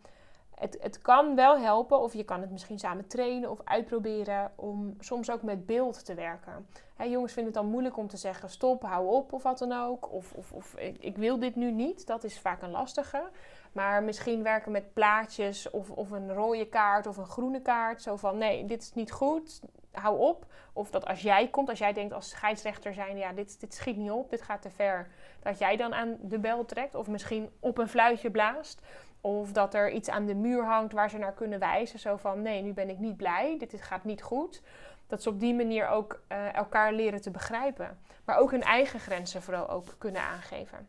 het, 0.55 0.77
het 0.81 1.01
kan 1.01 1.35
wel 1.35 1.57
helpen, 1.57 1.99
of 1.99 2.13
je 2.13 2.23
kan 2.23 2.41
het 2.41 2.51
misschien 2.51 2.79
samen 2.79 3.07
trainen 3.07 3.49
of 3.49 3.59
uitproberen 3.63 4.51
om 4.55 4.95
soms 4.99 5.31
ook 5.31 5.41
met 5.41 5.65
beeld 5.65 6.05
te 6.05 6.13
werken. 6.13 6.67
Jongens 7.09 7.33
vinden 7.33 7.53
het 7.53 7.61
dan 7.61 7.71
moeilijk 7.71 7.97
om 7.97 8.07
te 8.07 8.17
zeggen 8.17 8.49
stop, 8.49 8.81
hou 8.81 9.07
op 9.07 9.33
of 9.33 9.43
wat 9.43 9.57
dan 9.57 9.71
ook. 9.71 10.11
Of, 10.11 10.33
of, 10.33 10.51
of 10.51 10.75
ik, 10.75 10.97
ik 10.99 11.17
wil 11.17 11.39
dit 11.39 11.55
nu 11.55 11.71
niet. 11.71 12.07
Dat 12.07 12.23
is 12.23 12.39
vaak 12.39 12.61
een 12.61 12.71
lastige. 12.71 13.23
Maar 13.71 14.03
misschien 14.03 14.43
werken 14.43 14.71
met 14.71 14.93
plaatjes 14.93 15.69
of, 15.69 15.89
of 15.89 16.11
een 16.11 16.33
rode 16.33 16.65
kaart 16.65 17.07
of 17.07 17.17
een 17.17 17.25
groene 17.25 17.61
kaart. 17.61 18.01
Zo 18.01 18.15
van 18.15 18.37
nee, 18.37 18.65
dit 18.65 18.81
is 18.81 18.93
niet 18.93 19.11
goed, 19.11 19.61
hou 19.91 20.19
op. 20.19 20.45
Of 20.73 20.89
dat 20.89 21.05
als 21.05 21.21
jij 21.21 21.47
komt, 21.47 21.69
als 21.69 21.79
jij 21.79 21.93
denkt 21.93 22.13
als 22.13 22.29
scheidsrechter 22.29 22.93
zijn, 22.93 23.17
ja, 23.17 23.33
dit, 23.33 23.59
dit 23.59 23.73
schiet 23.73 23.97
niet 23.97 24.11
op, 24.11 24.29
dit 24.29 24.41
gaat 24.41 24.61
te 24.61 24.69
ver. 24.69 25.07
Dat 25.41 25.59
jij 25.59 25.77
dan 25.77 25.93
aan 25.93 26.17
de 26.21 26.39
bel 26.39 26.65
trekt 26.65 26.95
of 26.95 27.07
misschien 27.07 27.49
op 27.59 27.77
een 27.77 27.89
fluitje 27.89 28.31
blaast. 28.31 28.81
Of 29.21 29.51
dat 29.51 29.73
er 29.73 29.91
iets 29.91 30.09
aan 30.09 30.25
de 30.25 30.35
muur 30.35 30.65
hangt 30.65 30.93
waar 30.93 31.09
ze 31.09 31.17
naar 31.17 31.33
kunnen 31.33 31.59
wijzen. 31.59 31.99
Zo 31.99 32.17
van, 32.17 32.41
nee, 32.41 32.61
nu 32.61 32.73
ben 32.73 32.89
ik 32.89 32.97
niet 32.97 33.17
blij, 33.17 33.55
dit, 33.57 33.81
gaat 33.81 34.03
niet 34.03 34.21
goed. 34.21 34.61
Dat 35.07 35.21
ze 35.23 35.29
op 35.29 35.39
die 35.39 35.53
manier 35.53 35.87
ook 35.87 36.21
eh, 36.27 36.55
elkaar 36.55 36.93
leren 36.93 37.21
te 37.21 37.31
begrijpen. 37.31 37.99
Maar 38.25 38.37
ook 38.37 38.51
hun 38.51 38.61
eigen 38.63 38.99
grenzen 38.99 39.41
vooral 39.41 39.69
ook 39.69 39.95
kunnen 39.97 40.21
aangeven. 40.21 40.87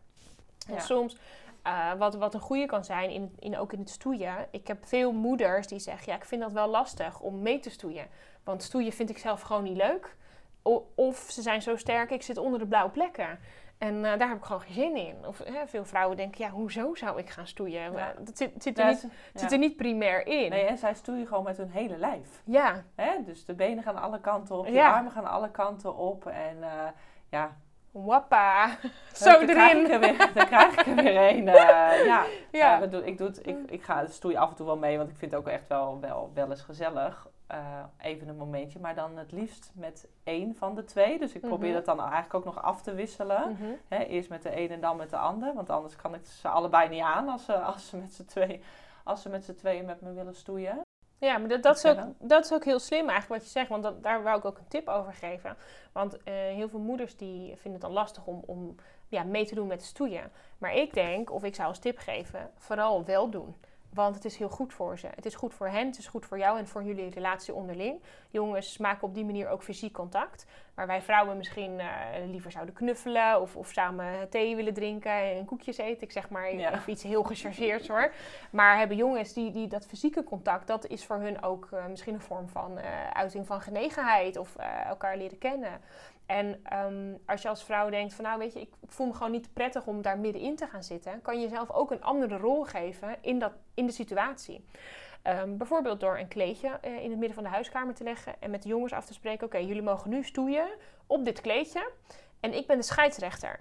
En 0.69 0.75
Ja. 0.75 0.81
soms, 0.81 1.17
eh, 1.63 1.93
wat, 1.93 2.15
wat 2.15 2.35
een 2.35 2.41
goede 2.41 2.67
kan 2.67 2.85
zijn, 2.85 3.11
in, 3.11 3.37
in, 3.39 3.59
ook 3.59 3.73
in 3.73 3.79
het 3.79 3.91
stoeien. 3.91 4.35
Ik 4.51 4.67
heb 4.67 4.87
veel 4.87 5.13
moeders 5.13 5.67
die 5.67 5.79
zeggen, 5.79 6.13
ja, 6.13 6.19
ik 6.19 6.25
vind 6.25 6.41
dat 6.43 6.53
wel 6.53 6.69
lastig 6.69 7.21
om 7.21 7.43
mee 7.43 7.59
te 7.59 7.71
stoeien. 7.71 8.07
Want 8.45 8.63
stoeien 8.63 8.93
vind 8.93 9.11
ik 9.11 9.19
zelf 9.19 9.41
gewoon 9.41 9.63
niet 9.63 9.77
leuk. 9.77 10.17
O- 10.63 10.87
of 10.95 11.17
ze 11.31 11.43
zijn 11.43 11.63
zo 11.63 11.77
sterk, 11.77 12.11
ik 12.11 12.23
zit 12.23 12.37
onder 12.39 12.59
de 12.59 12.67
blauwe 12.67 12.91
plekken. 12.91 13.39
En 13.79 14.05
eh, 14.05 14.19
daar 14.19 14.29
heb 14.29 14.37
ik 14.37 14.45
gewoon 14.45 14.61
geen 14.61 14.73
zin 14.75 14.97
in. 14.97 15.27
Of 15.27 15.39
hè, 15.39 15.67
veel 15.67 15.85
vrouwen 15.85 16.17
denken, 16.17 16.45
ja, 16.45 16.51
hoezo 16.51 16.95
zou 16.95 17.19
ik 17.19 17.31
gaan 17.31 17.47
stoeien? 17.47 17.93
Maar 17.93 18.15
dat 18.19 18.37
zit, 18.39 18.63
zit, 18.63 18.79
er 18.79 18.85
Ja, 18.85 18.91
niet, 18.91 19.01
zit 19.35 19.41
ja. 19.41 19.51
er 19.51 19.59
niet 19.59 19.77
primair 19.77 20.27
in. 20.27 20.51
Nee, 20.51 20.65
en 20.67 20.79
zij 20.79 20.95
stoeien 20.95 21.27
gewoon 21.27 21.45
met 21.45 21.57
hun 21.57 21.71
hele 21.71 21.97
lijf. 21.97 22.43
Ja, 22.45 22.85
Hè? 22.95 23.11
Dus 23.25 23.45
de 23.45 23.55
benen 23.55 23.83
gaan 23.83 23.97
alle 24.03 24.21
kanten 24.21 24.57
op, 24.59 24.67
de 24.67 24.73
Ja. 24.73 24.93
armen 24.95 25.13
gaan 25.13 25.27
alle 25.31 25.51
kanten 25.51 25.97
op. 25.97 26.27
En 26.27 26.63
eh, 26.63 26.69
ja, 27.29 27.57
wappa. 27.93 28.69
Zo 29.13 29.39
krijg 29.39 29.73
erin. 29.73 29.91
er 29.91 30.01
weer, 30.01 30.31
dan 30.35 30.47
krijg 30.47 30.73
ik 30.81 30.87
er 30.87 30.95
weer 30.95 31.17
een. 31.31 31.49
eh, 31.49 31.55
ja, 31.65 31.95
Ja. 32.05 32.25
Ja, 32.51 32.81
we 32.81 32.89
doen- 32.89 33.05
ik, 33.05 33.19
doe 33.19 33.27
het, 33.27 33.47
ik, 33.47 33.57
ik 33.71 33.83
ga 33.83 34.07
stoeien 34.07 34.39
af 34.39 34.51
en 34.51 34.57
toe 34.57 34.67
wel 34.67 34.77
mee, 34.77 34.97
want 34.97 35.11
ik 35.11 35.17
vind 35.17 35.31
het 35.31 35.41
ook 35.41 35.47
echt 35.49 35.69
wel, 35.69 36.01
wel, 36.01 36.31
wel 36.35 36.51
eens 36.51 36.63
gezellig. 36.63 37.27
Eh, 37.47 37.59
even 37.99 38.29
een 38.29 38.37
momentje, 38.37 38.79
maar 38.81 38.95
dan 38.95 39.17
het 39.17 39.33
liefst 39.33 39.71
met 39.75 40.09
één 40.25 40.55
van 40.57 40.75
de 40.75 40.85
twee. 40.85 41.19
Dus 41.19 41.33
ik 41.33 41.41
probeer 41.41 41.69
Mhm. 41.69 41.77
dat 41.77 41.85
dan 41.85 42.01
eigenlijk 42.01 42.35
ook 42.35 42.45
nog 42.45 42.63
af 42.63 42.83
te 42.83 42.95
wisselen. 42.95 43.51
Mhm. 43.61 43.71
Hè, 43.89 43.99
eerst 44.05 44.29
met 44.29 44.43
de 44.43 44.61
een 44.61 44.71
en 44.71 44.81
dan 44.81 44.97
met 44.97 45.11
de 45.11 45.17
ander. 45.17 45.55
Want 45.55 45.71
anders 45.71 45.97
kan 45.97 46.15
ik 46.15 46.27
ze 46.27 46.49
allebei 46.49 46.89
niet 46.89 47.03
aan 47.03 47.29
als 47.29 47.45
ze, 47.45 47.55
als 47.55 47.89
ze 47.89 47.97
met 47.97 48.13
z'n 48.15 48.25
twee, 48.25 48.63
als 49.05 49.23
ze 49.23 49.29
met 49.29 49.45
z'n 49.45 49.55
tweeën 49.55 49.85
met 49.85 50.01
me 50.01 50.13
willen 50.13 50.35
stoeien. 50.35 50.81
Ja, 51.27 51.39
maar 51.39 51.49
dat, 51.49 51.63
dat, 51.63 51.77
is 51.77 51.85
ook, 51.85 51.99
dat 52.19 52.45
is 52.45 52.53
ook 52.53 52.65
heel 52.65 52.79
slim 52.79 53.09
eigenlijk 53.09 53.41
wat 53.41 53.45
je 53.45 53.59
zegt. 53.59 53.69
Want 53.69 53.83
dat, 53.83 54.03
daar 54.03 54.23
wou 54.23 54.39
ik 54.39 54.45
ook 54.45 54.59
een 54.59 54.69
tip 54.69 54.89
over 54.89 55.13
geven. 55.13 55.57
Want 55.93 56.23
eh, 56.23 56.35
heel 56.35 56.69
veel 56.69 56.79
moeders 56.79 57.17
die 57.17 57.47
vinden 57.47 57.73
het 57.73 57.81
dan 57.81 57.93
lastig 57.93 58.27
om, 58.27 58.43
om 58.47 58.75
ja, 59.09 59.23
mee 59.23 59.47
te 59.47 59.55
doen 59.55 59.67
met 59.67 59.83
stoeien. 59.83 60.33
Maar 60.59 60.75
ik 60.75 60.95
denk, 60.95 61.33
of 61.33 61.45
ik 61.45 61.55
zou 61.55 61.69
als 61.69 61.79
tip 61.79 61.99
geven, 61.99 62.51
vooral 62.57 63.05
wel 63.05 63.31
doen. 63.31 63.55
Want 63.95 64.15
het 64.15 64.25
is 64.25 64.37
heel 64.37 64.49
goed 64.49 64.73
voor 64.73 64.99
ze. 64.99 65.09
Het 65.15 65.27
is 65.27 65.35
goed 65.35 65.55
voor 65.55 65.69
hen, 65.69 65.87
het 65.87 65.99
is 65.99 66.07
goed 66.07 66.27
voor 66.27 66.39
jou 66.39 66.59
en 66.59 66.67
voor 66.67 66.85
jullie 66.85 67.11
relatie 67.11 67.55
onderling. 67.55 68.03
Jongens 68.31 68.79
maken 68.79 69.09
op 69.09 69.15
die 69.15 69.25
manier 69.25 69.49
ook 69.49 69.63
fysiek 69.63 69.93
contact. 69.93 70.47
Waar 70.75 70.87
wij 70.87 71.03
vrouwen 71.03 71.37
misschien 71.37 71.81
eh, 71.81 71.87
liever 72.27 72.51
zouden 72.51 72.75
knuffelen 72.75 73.41
of, 73.41 73.57
of 73.57 73.69
samen 73.69 74.29
thee 74.29 74.57
willen 74.57 74.75
drinken 74.75 75.13
en 75.13 75.45
koekjes 75.45 75.79
eten. 75.79 76.03
Ik 76.03 76.13
zeg 76.13 76.29
maar 76.29 76.55
Ja. 76.55 76.75
even 76.75 76.93
iets 76.93 77.03
heel 77.03 77.23
gechargeerds 77.23 77.89
hoor. 77.89 78.13
Maar 78.51 78.79
hebben 78.79 78.97
jongens 78.97 79.33
die, 79.33 79.51
die 79.51 79.67
dat 79.67 79.87
fysieke 79.87 80.25
contact, 80.25 80.67
dat 80.67 80.87
is 80.87 81.07
voor 81.07 81.17
hun 81.17 81.43
ook 81.43 81.69
eh, 81.73 81.87
misschien 81.87 82.15
een 82.15 82.21
vorm 82.21 82.49
van 82.49 82.79
eh, 82.79 83.11
uiting 83.13 83.47
van 83.47 83.61
genegenheid 83.61 84.37
of 84.37 84.57
elkaar 84.87 85.17
leren 85.17 85.39
kennen. 85.39 85.81
En 86.27 86.61
ehm, 86.65 87.15
als 87.27 87.43
je 87.43 87.49
als 87.49 87.65
vrouw 87.65 87.91
denkt 87.91 88.15
van 88.15 88.25
nou 88.25 88.39
weet 88.39 88.53
je, 88.53 88.61
ik, 88.61 88.73
ik 88.81 88.91
voel 88.93 89.07
me 89.07 89.13
gewoon 89.15 89.33
niet 89.33 89.53
prettig 89.53 89.87
om 89.87 90.03
daar 90.03 90.19
middenin 90.19 90.57
te 90.57 90.67
gaan 90.67 90.83
zitten, 90.83 91.23
kan 91.23 91.35
je 91.35 91.43
jezelf 91.43 91.71
ook 91.71 91.91
een 91.91 92.03
andere 92.03 92.37
rol 92.37 92.65
geven 92.65 93.17
in, 93.21 93.39
dat, 93.39 93.53
in 93.75 93.87
de 93.87 93.93
situatie. 93.93 94.65
Ehm, 95.23 95.57
bijvoorbeeld 95.57 96.01
door 96.01 96.19
een 96.19 96.29
kleedje 96.29 96.69
eh, 96.81 96.93
in 97.03 97.11
het 97.11 97.19
midden 97.19 97.35
van 97.35 97.43
de 97.43 97.49
huiskamer 97.49 97.95
te 97.95 98.05
leggen 98.05 98.35
en 98.41 98.51
met 98.51 98.63
de 98.63 98.69
jongens 98.69 98.93
af 98.93 99.05
te 99.07 99.13
spreken: 99.15 99.47
oké, 99.47 99.57
jullie 99.59 99.83
mogen 99.83 100.11
nu 100.11 100.25
stoeien 100.25 100.69
op 101.07 101.25
dit 101.25 101.41
kleedje 101.41 101.91
en 102.41 102.55
ik 102.55 102.67
ben 102.67 102.77
de 102.77 102.83
scheidsrechter. 102.83 103.59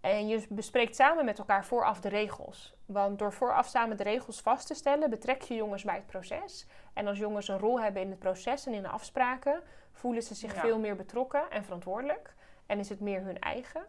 En 0.00 0.28
je 0.28 0.46
bespreekt 0.48 0.96
samen 0.96 1.24
met 1.24 1.38
elkaar 1.38 1.64
vooraf 1.64 2.00
de 2.00 2.08
regels. 2.08 2.74
Want 2.86 3.18
door 3.18 3.32
vooraf 3.32 3.66
samen 3.66 3.96
de 3.96 4.02
regels 4.02 4.40
vast 4.40 4.66
te 4.66 4.74
stellen, 4.74 5.10
betrek 5.10 5.42
je 5.42 5.54
jongens 5.54 5.84
bij 5.84 5.94
het 5.94 6.06
proces. 6.06 6.66
En 6.92 7.06
als 7.06 7.18
jongens 7.18 7.48
een 7.48 7.58
rol 7.58 7.80
hebben 7.80 8.02
in 8.02 8.10
het 8.10 8.18
proces 8.18 8.66
en 8.66 8.72
in 8.74 8.82
de 8.82 8.88
afspraken, 8.88 9.62
voelen 9.92 10.22
ze 10.22 10.34
zich 10.34 10.54
Ja. 10.54 10.60
veel 10.60 10.78
meer 10.78 10.96
betrokken 10.96 11.50
en 11.50 11.64
verantwoordelijk. 11.64 12.34
En 12.66 12.78
is 12.78 12.88
het 12.88 13.00
meer 13.00 13.22
hun 13.22 13.38
eigen. 13.38 13.82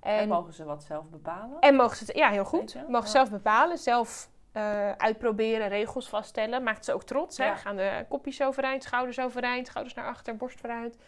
En, 0.00 0.18
En, 0.18 0.28
mogen 0.28 0.52
ze 0.52 0.64
wat 0.64 0.82
zelf 0.82 1.08
bepalen? 1.08 1.60
en 1.60 1.74
mogen 1.74 1.96
ze 2.06 2.16
ja, 2.16 2.30
heel 2.30 2.44
goed. 2.44 2.74
Mogen 2.74 3.06
Ja. 3.06 3.12
zelf 3.12 3.30
bepalen, 3.30 3.78
zelf 3.78 4.28
eh, 4.52 4.92
uitproberen, 4.92 5.68
regels 5.68 6.08
vaststellen. 6.08 6.62
Maakt 6.62 6.84
ze 6.84 6.92
ook 6.92 7.04
trots. 7.04 7.38
Hè? 7.38 7.56
Gaan 7.56 7.76
de 7.76 8.04
kopjes 8.08 8.42
overeind, 8.42 8.82
schouders 8.82 9.18
overeind, 9.18 9.66
schouders 9.66 9.94
naar 9.94 10.06
achter, 10.06 10.36
borst 10.36 10.60
vooruit. 10.60 10.98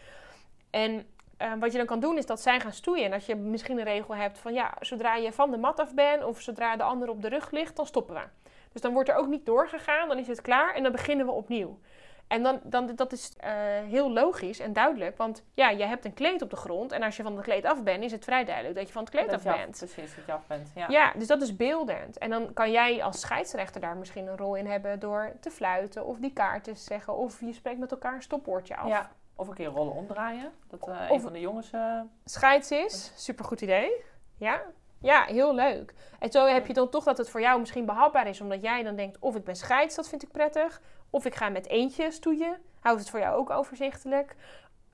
En 0.71 1.07
eh, 1.37 1.53
wat 1.59 1.73
je 1.73 1.79
dan 1.79 1.87
kan 1.87 2.01
doen 2.01 2.17
is 2.17 2.27
dat 2.27 2.41
zij 2.41 2.61
gaan 2.61 2.73
stoeien. 2.73 3.05
En 3.05 3.11
dat 3.11 3.27
je 3.27 3.35
misschien 3.35 3.79
een 3.79 3.85
regel 3.85 4.15
hebt 4.15 4.39
van 4.39 4.55
ja, 4.55 4.75
zodra 4.81 5.15
je 5.15 5.33
van 5.33 5.51
de 5.51 5.57
mat 5.57 5.81
af 5.81 5.95
bent 5.95 6.25
of 6.25 6.41
zodra 6.41 6.77
de 6.77 6.83
ander 6.83 7.09
op 7.09 7.23
de 7.23 7.29
rug 7.29 7.51
ligt, 7.51 7.77
dan 7.77 7.87
stoppen 7.87 8.15
we. 8.15 8.23
Dus 8.73 8.81
dan 8.81 8.93
wordt 8.93 9.09
er 9.09 9.15
ook 9.15 9.29
niet 9.29 9.47
doorgegaan, 9.47 10.09
dan 10.09 10.19
is 10.19 10.27
het 10.27 10.41
klaar 10.41 10.75
en 10.75 10.83
dan 10.83 10.93
beginnen 10.93 11.27
we 11.27 11.33
opnieuw. 11.33 11.79
En 12.33 12.43
dan, 12.43 12.61
dan, 12.65 12.95
dat 12.95 13.13
is 13.13 13.33
eh, 13.37 13.53
heel 13.89 14.11
logisch 14.13 14.59
en 14.59 14.73
duidelijk, 14.73 15.17
want 15.17 15.45
ja, 15.55 15.71
je 15.71 15.85
hebt 15.85 16.05
een 16.05 16.15
kleed 16.15 16.43
op 16.43 16.51
de 16.51 16.57
grond 16.57 16.93
en 16.93 17.03
als 17.03 17.17
je 17.17 17.23
van 17.23 17.35
het 17.37 17.45
kleed 17.45 17.65
af 17.65 17.83
bent, 17.83 18.05
is 18.05 18.13
het 18.13 18.25
vrij 18.25 18.45
duidelijk 18.45 18.75
dat 18.75 18.87
je 18.87 18.93
van 18.93 19.03
het 19.03 19.11
kleed 19.11 19.31
Dat 19.31 19.47
af 19.47 19.57
bent. 19.57 19.77
Precies, 19.79 20.15
dat 20.17 20.27
je 20.27 20.33
af 20.33 20.47
bent. 20.47 20.71
Ja. 20.75 20.87
Ja. 20.89 21.13
dus 21.17 21.27
dat 21.27 21.43
is 21.43 21.57
beeldend. 21.57 22.19
En 22.19 22.31
dan 22.31 22.53
kan 22.53 22.71
jij 22.71 23.03
als 23.03 23.21
scheidsrechter 23.21 23.81
daar 23.81 23.97
misschien 23.97 24.27
een 24.27 24.37
rol 24.37 24.55
in 24.55 24.67
hebben 24.67 24.99
door 25.01 25.33
te 25.41 25.51
fluiten 25.51 26.07
of 26.07 26.19
die 26.19 26.33
kaarten 26.33 26.75
te 26.75 26.81
zeggen. 26.81 27.17
Of 27.17 27.41
je 27.41 27.53
spreekt 27.53 27.79
met 27.79 27.91
elkaar 27.91 28.15
een 28.15 28.23
stopwoordje 28.23 28.77
af. 28.77 28.89
Ja. 28.89 29.11
Of 29.37 29.49
een 29.49 29.55
keer 29.55 29.67
rollen 29.69 29.93
omdraaien. 29.95 30.53
Dat 30.69 30.89
eh, 30.89 30.95
Of- 30.95 31.11
een 31.11 31.21
van 31.21 31.33
de 31.33 31.41
jongens... 31.41 31.71
eh, 31.71 32.01
Scheids 32.25 32.71
is, 32.71 33.13
supergoed 33.17 33.61
idee. 33.61 33.91
Ja? 34.37 34.63
Ja, 35.01 35.25
heel 35.25 35.55
leuk. 35.55 35.95
En 36.19 36.31
zo 36.31 36.47
heb 36.47 36.67
je 36.67 36.73
dan 36.73 36.89
toch 36.89 37.05
dat 37.05 37.19
het 37.19 37.29
voor 37.31 37.41
jou 37.41 37.61
misschien 37.61 37.87
behapbaar 37.87 38.27
is. 38.27 38.41
Omdat 38.41 38.63
jij 38.63 38.83
dan 38.83 38.97
denkt, 38.97 39.19
of 39.21 39.37
ik 39.37 39.45
ben 39.45 39.57
scheids, 39.57 39.95
dat 39.95 40.09
vind 40.09 40.23
ik 40.23 40.31
prettig. 40.31 40.81
Of 41.13 41.25
ik 41.25 41.35
ga 41.35 41.49
met 41.49 41.69
eentje 41.69 42.11
stoeien. 42.11 42.57
Houdt 42.81 43.01
het 43.01 43.11
voor 43.11 43.21
jou 43.21 43.37
ook 43.37 43.51
overzichtelijk. 43.51 44.37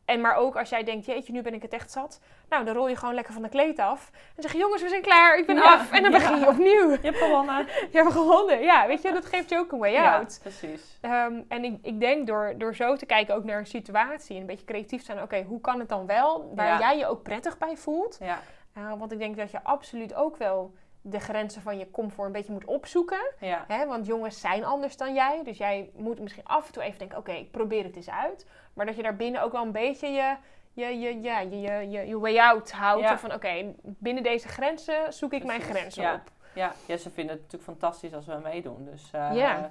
En 0.04 0.20
maar 0.20 0.35
ook 0.35 0.57
als 0.57 0.68
jij 0.68 0.85
denkt, 0.85 1.07
jeetje, 1.07 1.33
nu 1.33 1.42
ben 1.42 1.54
ik 1.54 1.62
het 1.62 1.72
echt 1.72 1.90
zat. 1.90 2.20
Nou, 2.48 2.64
dan 2.64 2.74
rol 2.74 2.88
je 2.88 2.96
gewoon 2.96 3.14
lekker 3.14 3.33
van 3.33 3.42
de 3.42 3.48
kleed 3.48 3.78
af. 3.78 4.11
En 4.37 4.42
zeg 4.42 4.52
je, 4.52 4.59
jongens, 4.59 4.83
we 4.83 4.88
zijn 4.88 5.02
klaar, 5.02 5.38
ik 5.38 5.46
ben 5.46 5.57
Ja, 5.57 5.74
af. 5.74 5.92
En 5.92 6.02
dan 6.02 6.12
ja. 6.12 6.18
begin 6.18 6.38
je 6.38 6.46
opnieuw. 6.46 6.90
je 6.90 6.98
hebt 7.02 7.16
gewonnen. 7.18 7.66
Je 7.92 7.98
hebt 7.98 8.12
gewonnen. 8.12 8.61
Ja, 8.62 8.87
weet 8.87 9.02
je, 9.02 9.12
dat 9.12 9.24
geeft 9.26 9.48
je 9.48 9.59
ook 9.59 9.72
een 9.72 9.78
way 9.78 9.92
ja, 9.92 10.16
out. 10.18 10.38
precies. 10.42 10.98
Ehm, 11.00 11.40
en 11.48 11.64
ik, 11.64 11.78
ik 11.83 12.00
denk 12.00 12.26
door, 12.26 12.54
door 12.59 12.74
zo 12.74 12.96
te 12.96 13.07
kijken 13.07 13.35
ook 13.35 13.44
naar 13.44 13.59
een 13.59 13.66
situatie 13.66 14.35
en 14.35 14.40
een 14.40 14.46
beetje 14.46 14.64
creatief 14.66 15.00
te 15.00 15.07
zijn. 15.07 15.22
Oké, 15.22 15.42
hoe 15.42 15.61
kan 15.61 15.78
het 15.78 15.88
dan 15.88 16.07
wel? 16.07 16.52
Waar 16.54 16.66
Ja. 16.66 16.78
jij 16.78 16.98
je 16.98 17.07
ook 17.07 17.22
prettig 17.22 17.59
bij 17.59 17.76
voelt. 17.76 18.16
Ja, 18.20 18.40
Uh, 18.78 18.92
want 18.98 19.12
ik 19.12 19.18
denk 19.18 19.37
dat 19.37 19.50
je 19.50 19.62
absoluut 19.64 20.14
ook 20.14 20.37
wel 20.37 20.74
de 21.02 21.20
grenzen 21.20 21.62
van 21.62 21.78
je 21.78 21.90
comfort 21.90 22.26
een 22.26 22.32
beetje 22.32 22.52
moet 22.52 22.64
opzoeken. 22.64 23.32
ja. 23.40 23.64
Hè? 23.68 23.87
Want 23.87 24.06
jongens 24.06 24.40
zijn 24.40 24.64
anders 24.64 24.96
dan 24.96 25.14
jij. 25.14 25.40
Dus 25.44 25.58
jij 25.58 25.90
moet 25.94 26.20
misschien 26.20 26.44
af 26.44 26.66
en 26.66 26.72
toe 26.72 26.82
even 26.82 26.98
denken, 26.98 27.18
oké, 27.18 27.32
ik 27.32 27.50
probeer 27.50 27.84
het 27.84 27.96
eens 27.96 28.11
uit. 28.11 28.46
Maar 28.72 28.87
dat 28.87 28.96
je 28.96 29.02
daar 29.02 29.16
binnen 29.16 29.42
ook 29.42 29.52
wel 29.52 29.62
een 29.62 29.72
beetje 29.72 30.08
je, 30.08 30.37
je, 30.72 30.98
je, 30.98 31.20
ja, 31.20 31.40
je, 31.40 31.61
je, 31.61 31.90
je, 31.90 32.06
je 32.06 32.18
way 32.18 32.38
out 32.38 32.70
houdt. 32.70 33.02
Ja. 33.02 33.18
Van, 33.18 33.32
oké, 33.32 33.74
binnen 33.82 34.22
deze 34.22 34.48
grenzen 34.48 35.12
zoek 35.12 35.32
ik 35.32 35.44
mijn 35.44 35.61
grenzen 35.61 36.02
ja. 36.02 36.14
op. 36.14 36.30
Ja, 36.54 36.72
ja, 36.87 36.96
ze 36.96 37.11
vinden 37.11 37.32
het 37.34 37.42
natuurlijk 37.42 37.70
fantastisch 37.70 38.14
als 38.14 38.26
we 38.26 38.38
meedoen. 38.42 38.84
Dus 38.84 39.11
eh, 39.12 39.30
Ja. 39.34 39.70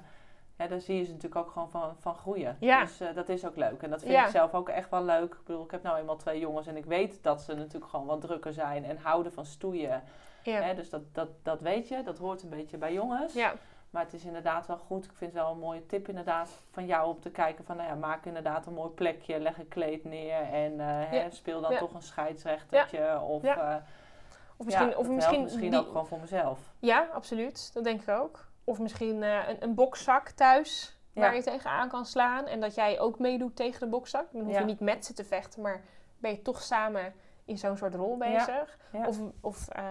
Ja, 0.58 0.66
daar 0.66 0.80
zie 0.80 0.96
je 0.96 1.04
ze 1.04 1.12
natuurlijk 1.12 1.40
ook 1.46 1.50
gewoon 1.52 1.70
van, 1.70 1.96
van 1.98 2.14
groeien. 2.14 2.56
Ja. 2.60 2.80
Dus 2.80 3.00
eh, 3.00 3.14
dat 3.14 3.28
is 3.28 3.46
ook 3.46 3.56
leuk. 3.56 3.82
En 3.82 3.90
dat 3.90 4.00
vind 4.00 4.12
Ja. 4.12 4.24
ik 4.24 4.30
zelf 4.30 4.54
ook 4.54 4.68
echt 4.68 4.90
wel 4.90 5.04
leuk. 5.04 5.32
Ik 5.34 5.44
bedoel, 5.44 5.64
ik 5.64 5.70
heb 5.70 5.82
nou 5.82 5.98
eenmaal 5.98 6.16
twee 6.16 6.38
jongens 6.40 6.66
en 6.66 6.76
ik 6.76 6.84
weet 6.84 7.22
dat 7.22 7.40
ze 7.42 7.54
natuurlijk 7.54 7.90
gewoon 7.90 8.06
wat 8.06 8.20
drukker 8.20 8.52
zijn 8.52 8.84
en 8.84 8.98
houden 8.98 9.32
van 9.32 9.44
stoeien. 9.46 10.02
Ja. 10.42 10.60
Hè, 10.60 10.74
dus 10.74 10.90
dat, 10.90 11.02
dat, 11.12 11.28
dat 11.42 11.60
weet 11.60 11.88
je, 11.88 12.02
dat 12.02 12.18
hoort 12.18 12.42
een 12.42 12.48
beetje 12.50 12.76
bij 12.76 12.92
jongens. 12.92 13.32
ja. 13.32 13.52
Maar 13.90 14.02
het 14.04 14.12
is 14.12 14.24
inderdaad 14.24 14.66
wel 14.66 14.76
goed. 14.78 15.04
Ik 15.04 15.12
vind 15.14 15.32
het 15.32 15.42
wel 15.42 15.52
een 15.52 15.58
mooie 15.58 15.86
tip 15.86 16.08
inderdaad 16.08 16.50
van 16.70 16.86
jou 16.86 17.08
om 17.08 17.20
te 17.20 17.30
kijken 17.30 17.64
van, 17.64 17.76
nou 17.76 17.88
ja, 17.88 17.94
maak 17.94 18.24
inderdaad 18.24 18.66
een 18.66 18.72
mooi 18.74 18.90
plekje, 18.90 19.40
leg 19.40 19.58
een 19.58 19.68
kleed 19.68 20.04
neer 20.04 20.40
en 20.40 20.80
eh, 20.80 20.86
hè, 20.88 21.30
speel 21.30 21.60
dan 21.60 21.76
toch 21.76 21.94
een 21.94 22.02
scheidsrechtertje. 22.02 23.20
Of, 23.20 23.42
eh, 23.44 23.74
Of 24.56 24.64
misschien, 24.66 24.96
of 24.96 25.08
misschien, 25.08 25.42
misschien 25.42 25.70
die- 25.70 25.78
ook 25.80 25.86
gewoon 25.86 26.06
voor 26.06 26.20
mezelf. 26.20 26.58
Ja, 26.78 27.08
absoluut. 27.12 27.70
Dat 27.74 27.84
denk 27.84 28.02
ik 28.02 28.08
ook. 28.08 28.46
Of 28.68 28.78
misschien 28.78 29.22
eh, 29.22 29.48
een, 29.48 29.56
een 29.60 29.74
bokzak 29.74 30.28
thuis 30.30 30.96
waar 31.12 31.34
je 31.34 31.42
tegenaan 31.42 31.88
kan 31.88 32.04
slaan. 32.06 32.46
En 32.46 32.60
dat 32.60 32.74
jij 32.74 33.00
ook 33.00 33.18
meedoet 33.18 33.56
tegen 33.56 33.80
de 33.80 33.86
bokzak. 33.86 34.32
Dan 34.32 34.40
hoef 34.42 34.52
je 34.52 34.58
Ja. 34.58 34.64
niet 34.64 34.80
met 34.80 35.04
ze 35.04 35.12
te 35.12 35.24
vechten, 35.24 35.62
maar 35.62 35.80
ben 36.18 36.30
je 36.30 36.42
toch 36.42 36.62
samen 36.62 37.12
in 37.44 37.58
zo'n 37.58 37.76
soort 37.76 37.94
rol 37.94 38.16
bezig. 38.16 38.78
Ja. 38.92 39.06
Of, 39.06 39.18
of 39.40 39.68
eh, 39.68 39.82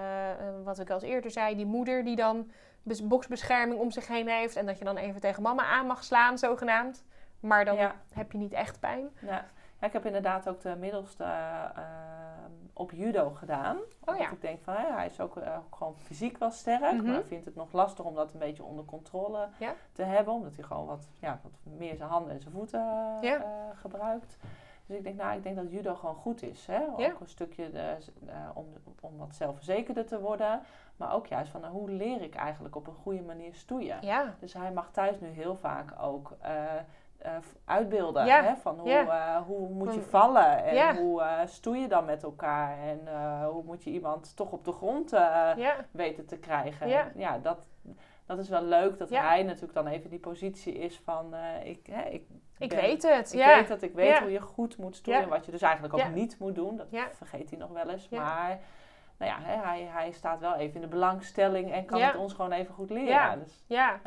wat 0.64 0.80
ik 0.80 0.90
al 0.90 1.02
eerder 1.02 1.32
zei, 1.32 1.56
die 1.56 1.66
moeder 1.66 2.04
die 2.04 2.16
dan 2.16 2.52
bes- 2.84 3.08
boksbescherming 3.08 3.80
om 3.80 3.92
zich 3.92 4.08
heen 4.08 4.28
heeft. 4.28 4.56
En 4.56 4.66
dat 4.66 4.78
je 4.78 4.84
dan 4.86 4.98
even 4.98 5.22
tegen 5.22 5.44
mama 5.44 5.64
aan 5.64 5.86
mag 5.86 6.04
slaan, 6.04 6.38
zogenaamd. 6.38 7.04
Maar 7.40 7.66
dan 7.66 7.78
heb 8.14 8.32
je 8.32 8.38
niet 8.38 8.54
echt 8.54 8.80
pijn. 8.80 9.10
Ja. 9.22 9.46
Ik 9.82 9.94
heb 9.94 10.06
inderdaad 10.06 10.50
ook 10.50 10.62
de 10.62 10.76
middelste 10.76 11.24
eh, 11.24 11.64
eh, 11.76 11.84
op 12.74 12.92
judo 12.92 13.30
gedaan. 13.30 13.76
Oh 13.78 13.84
Omdat 14.06 14.22
ja. 14.24 14.32
ik 14.32 14.42
denk 14.42 14.62
van, 14.64 14.74
hè, 14.74 14.92
hij 14.94 15.06
is 15.06 15.20
ook, 15.20 15.38
eh, 15.38 15.58
gewoon 15.72 15.96
fysiek 15.98 16.38
wel 16.38 16.52
sterk. 16.52 16.94
Mhm. 17.02 17.12
Maar 17.12 17.24
vindt 17.24 17.46
het 17.46 17.56
nog 17.56 17.72
lastig 17.72 18.06
om 18.06 18.16
dat 18.16 18.34
een 18.34 18.40
beetje 18.40 18.64
onder 18.64 18.86
controle 18.86 19.48
Ja. 19.58 19.74
te 19.92 20.04
hebben. 20.04 20.34
Omdat 20.34 20.56
hij 20.56 20.64
gewoon 20.64 20.86
wat, 20.86 21.08
ja, 21.20 21.40
wat 21.44 21.52
meer 21.78 21.96
zijn 21.96 22.10
handen 22.10 22.34
en 22.34 22.42
zijn 22.42 22.54
voeten 22.54 22.80
eh, 22.80 23.22
Ja. 23.30 23.42
gebruikt. 23.74 24.38
Dus 24.86 24.98
ik 24.98 25.04
denk, 25.04 25.18
nou, 25.18 25.38
ik 25.38 25.44
denk 25.44 25.56
dat 25.56 25.72
judo 25.72 25.96
gewoon 25.96 26.16
goed 26.16 26.42
is. 26.42 26.66
Hè? 26.66 26.82
Ook 26.88 27.20
een 27.20 27.28
stukje 27.28 27.72
de, 27.72 27.98
eh, 28.28 28.36
om, 28.54 28.66
om 29.00 29.18
wat 29.18 29.36
zelfverzekerder 29.36 30.06
te 30.06 30.20
worden. 30.20 30.62
Maar 30.98 31.14
ook 31.14 31.28
juist 31.28 31.52
van, 31.52 31.62
nou, 31.62 31.74
hoe 31.74 31.90
leer 31.90 32.22
ik 32.22 32.36
eigenlijk 32.36 32.76
op 32.76 32.88
een 32.88 32.94
goede 32.96 33.22
manier 33.22 33.54
stoeien? 33.54 33.98
Dus 34.40 34.54
hij 34.54 34.72
mag 34.72 34.92
thuis 34.92 35.20
nu 35.20 35.28
heel 35.28 35.56
vaak 35.56 35.94
ook 36.02 36.32
eh, 37.18 37.32
uitbeelden. 37.66 38.26
Ja, 38.26 38.44
Hè? 38.44 38.56
Van 38.56 38.80
hoe, 38.80 38.90
ja. 38.90 39.36
eh, 39.36 39.42
hoe 39.46 39.70
moet 39.70 39.94
je 39.94 40.02
vallen 40.02 40.64
en 40.64 40.76
Ja. 40.76 40.96
hoe 40.96 41.22
eh, 41.22 41.40
stoei 41.46 41.80
je 41.80 41.88
dan 41.88 42.06
met 42.06 42.24
elkaar 42.24 42.78
en 42.78 43.00
hoe 43.46 43.64
moet 43.64 43.84
je 43.84 43.90
iemand 43.90 44.36
toch 44.36 44.52
op 44.52 44.66
de 44.66 44.72
grond 44.72 45.14
weten 45.92 46.26
te 46.26 46.38
krijgen. 46.38 46.88
Ja. 46.88 47.34
En 47.34 47.42
dat, 47.42 47.68
dat 48.26 48.40
is 48.40 48.50
wel 48.50 48.64
leuk 48.64 48.98
dat 48.98 49.10
hij 49.10 49.44
natuurlijk 49.44 49.74
dan 49.74 49.88
even 49.88 50.10
die 50.10 50.20
positie 50.20 50.74
is 50.74 51.00
van 51.04 51.36
ik, 51.64 51.88
hè, 51.92 52.02
ik, 52.02 52.24
ik 52.58 52.72
weet 52.72 53.04
het. 53.04 53.34
ik 53.34 53.46
weet 53.46 53.68
dat 53.68 53.82
ik 53.82 53.94
weet 53.94 54.18
hoe 54.20 54.32
je 54.32 54.42
goed 54.42 54.78
moet 54.78 54.96
stoeien. 54.96 55.22
Ja. 55.22 55.28
Wat 55.28 55.46
je 55.46 55.52
dus 55.52 55.62
eigenlijk 55.62 55.94
ook 55.94 56.14
niet 56.14 56.40
moet 56.40 56.56
doen. 56.56 56.78
Dat 56.78 56.88
vergeet 57.14 57.50
hij 57.50 57.60
nog 57.60 57.70
wel 57.70 57.90
eens. 57.90 58.10
Maar 58.10 58.60
nou 59.18 59.32
ja, 59.32 59.38
hè, 59.42 59.56
hij, 59.68 59.84
hij 59.84 60.12
staat 60.12 60.40
wel 60.40 60.56
even 60.56 60.76
in 60.76 60.82
de 60.82 60.88
belangstelling 60.88 61.72
en 61.72 61.86
kan 61.86 62.02
het 62.02 62.16
ons 62.16 62.34
gewoon 62.34 62.52
even 62.52 62.74
goed 62.74 62.90
leren. 62.90 63.08
Ja. 63.08 63.36
Dus, 63.36 63.64
Ja. 63.68 64.00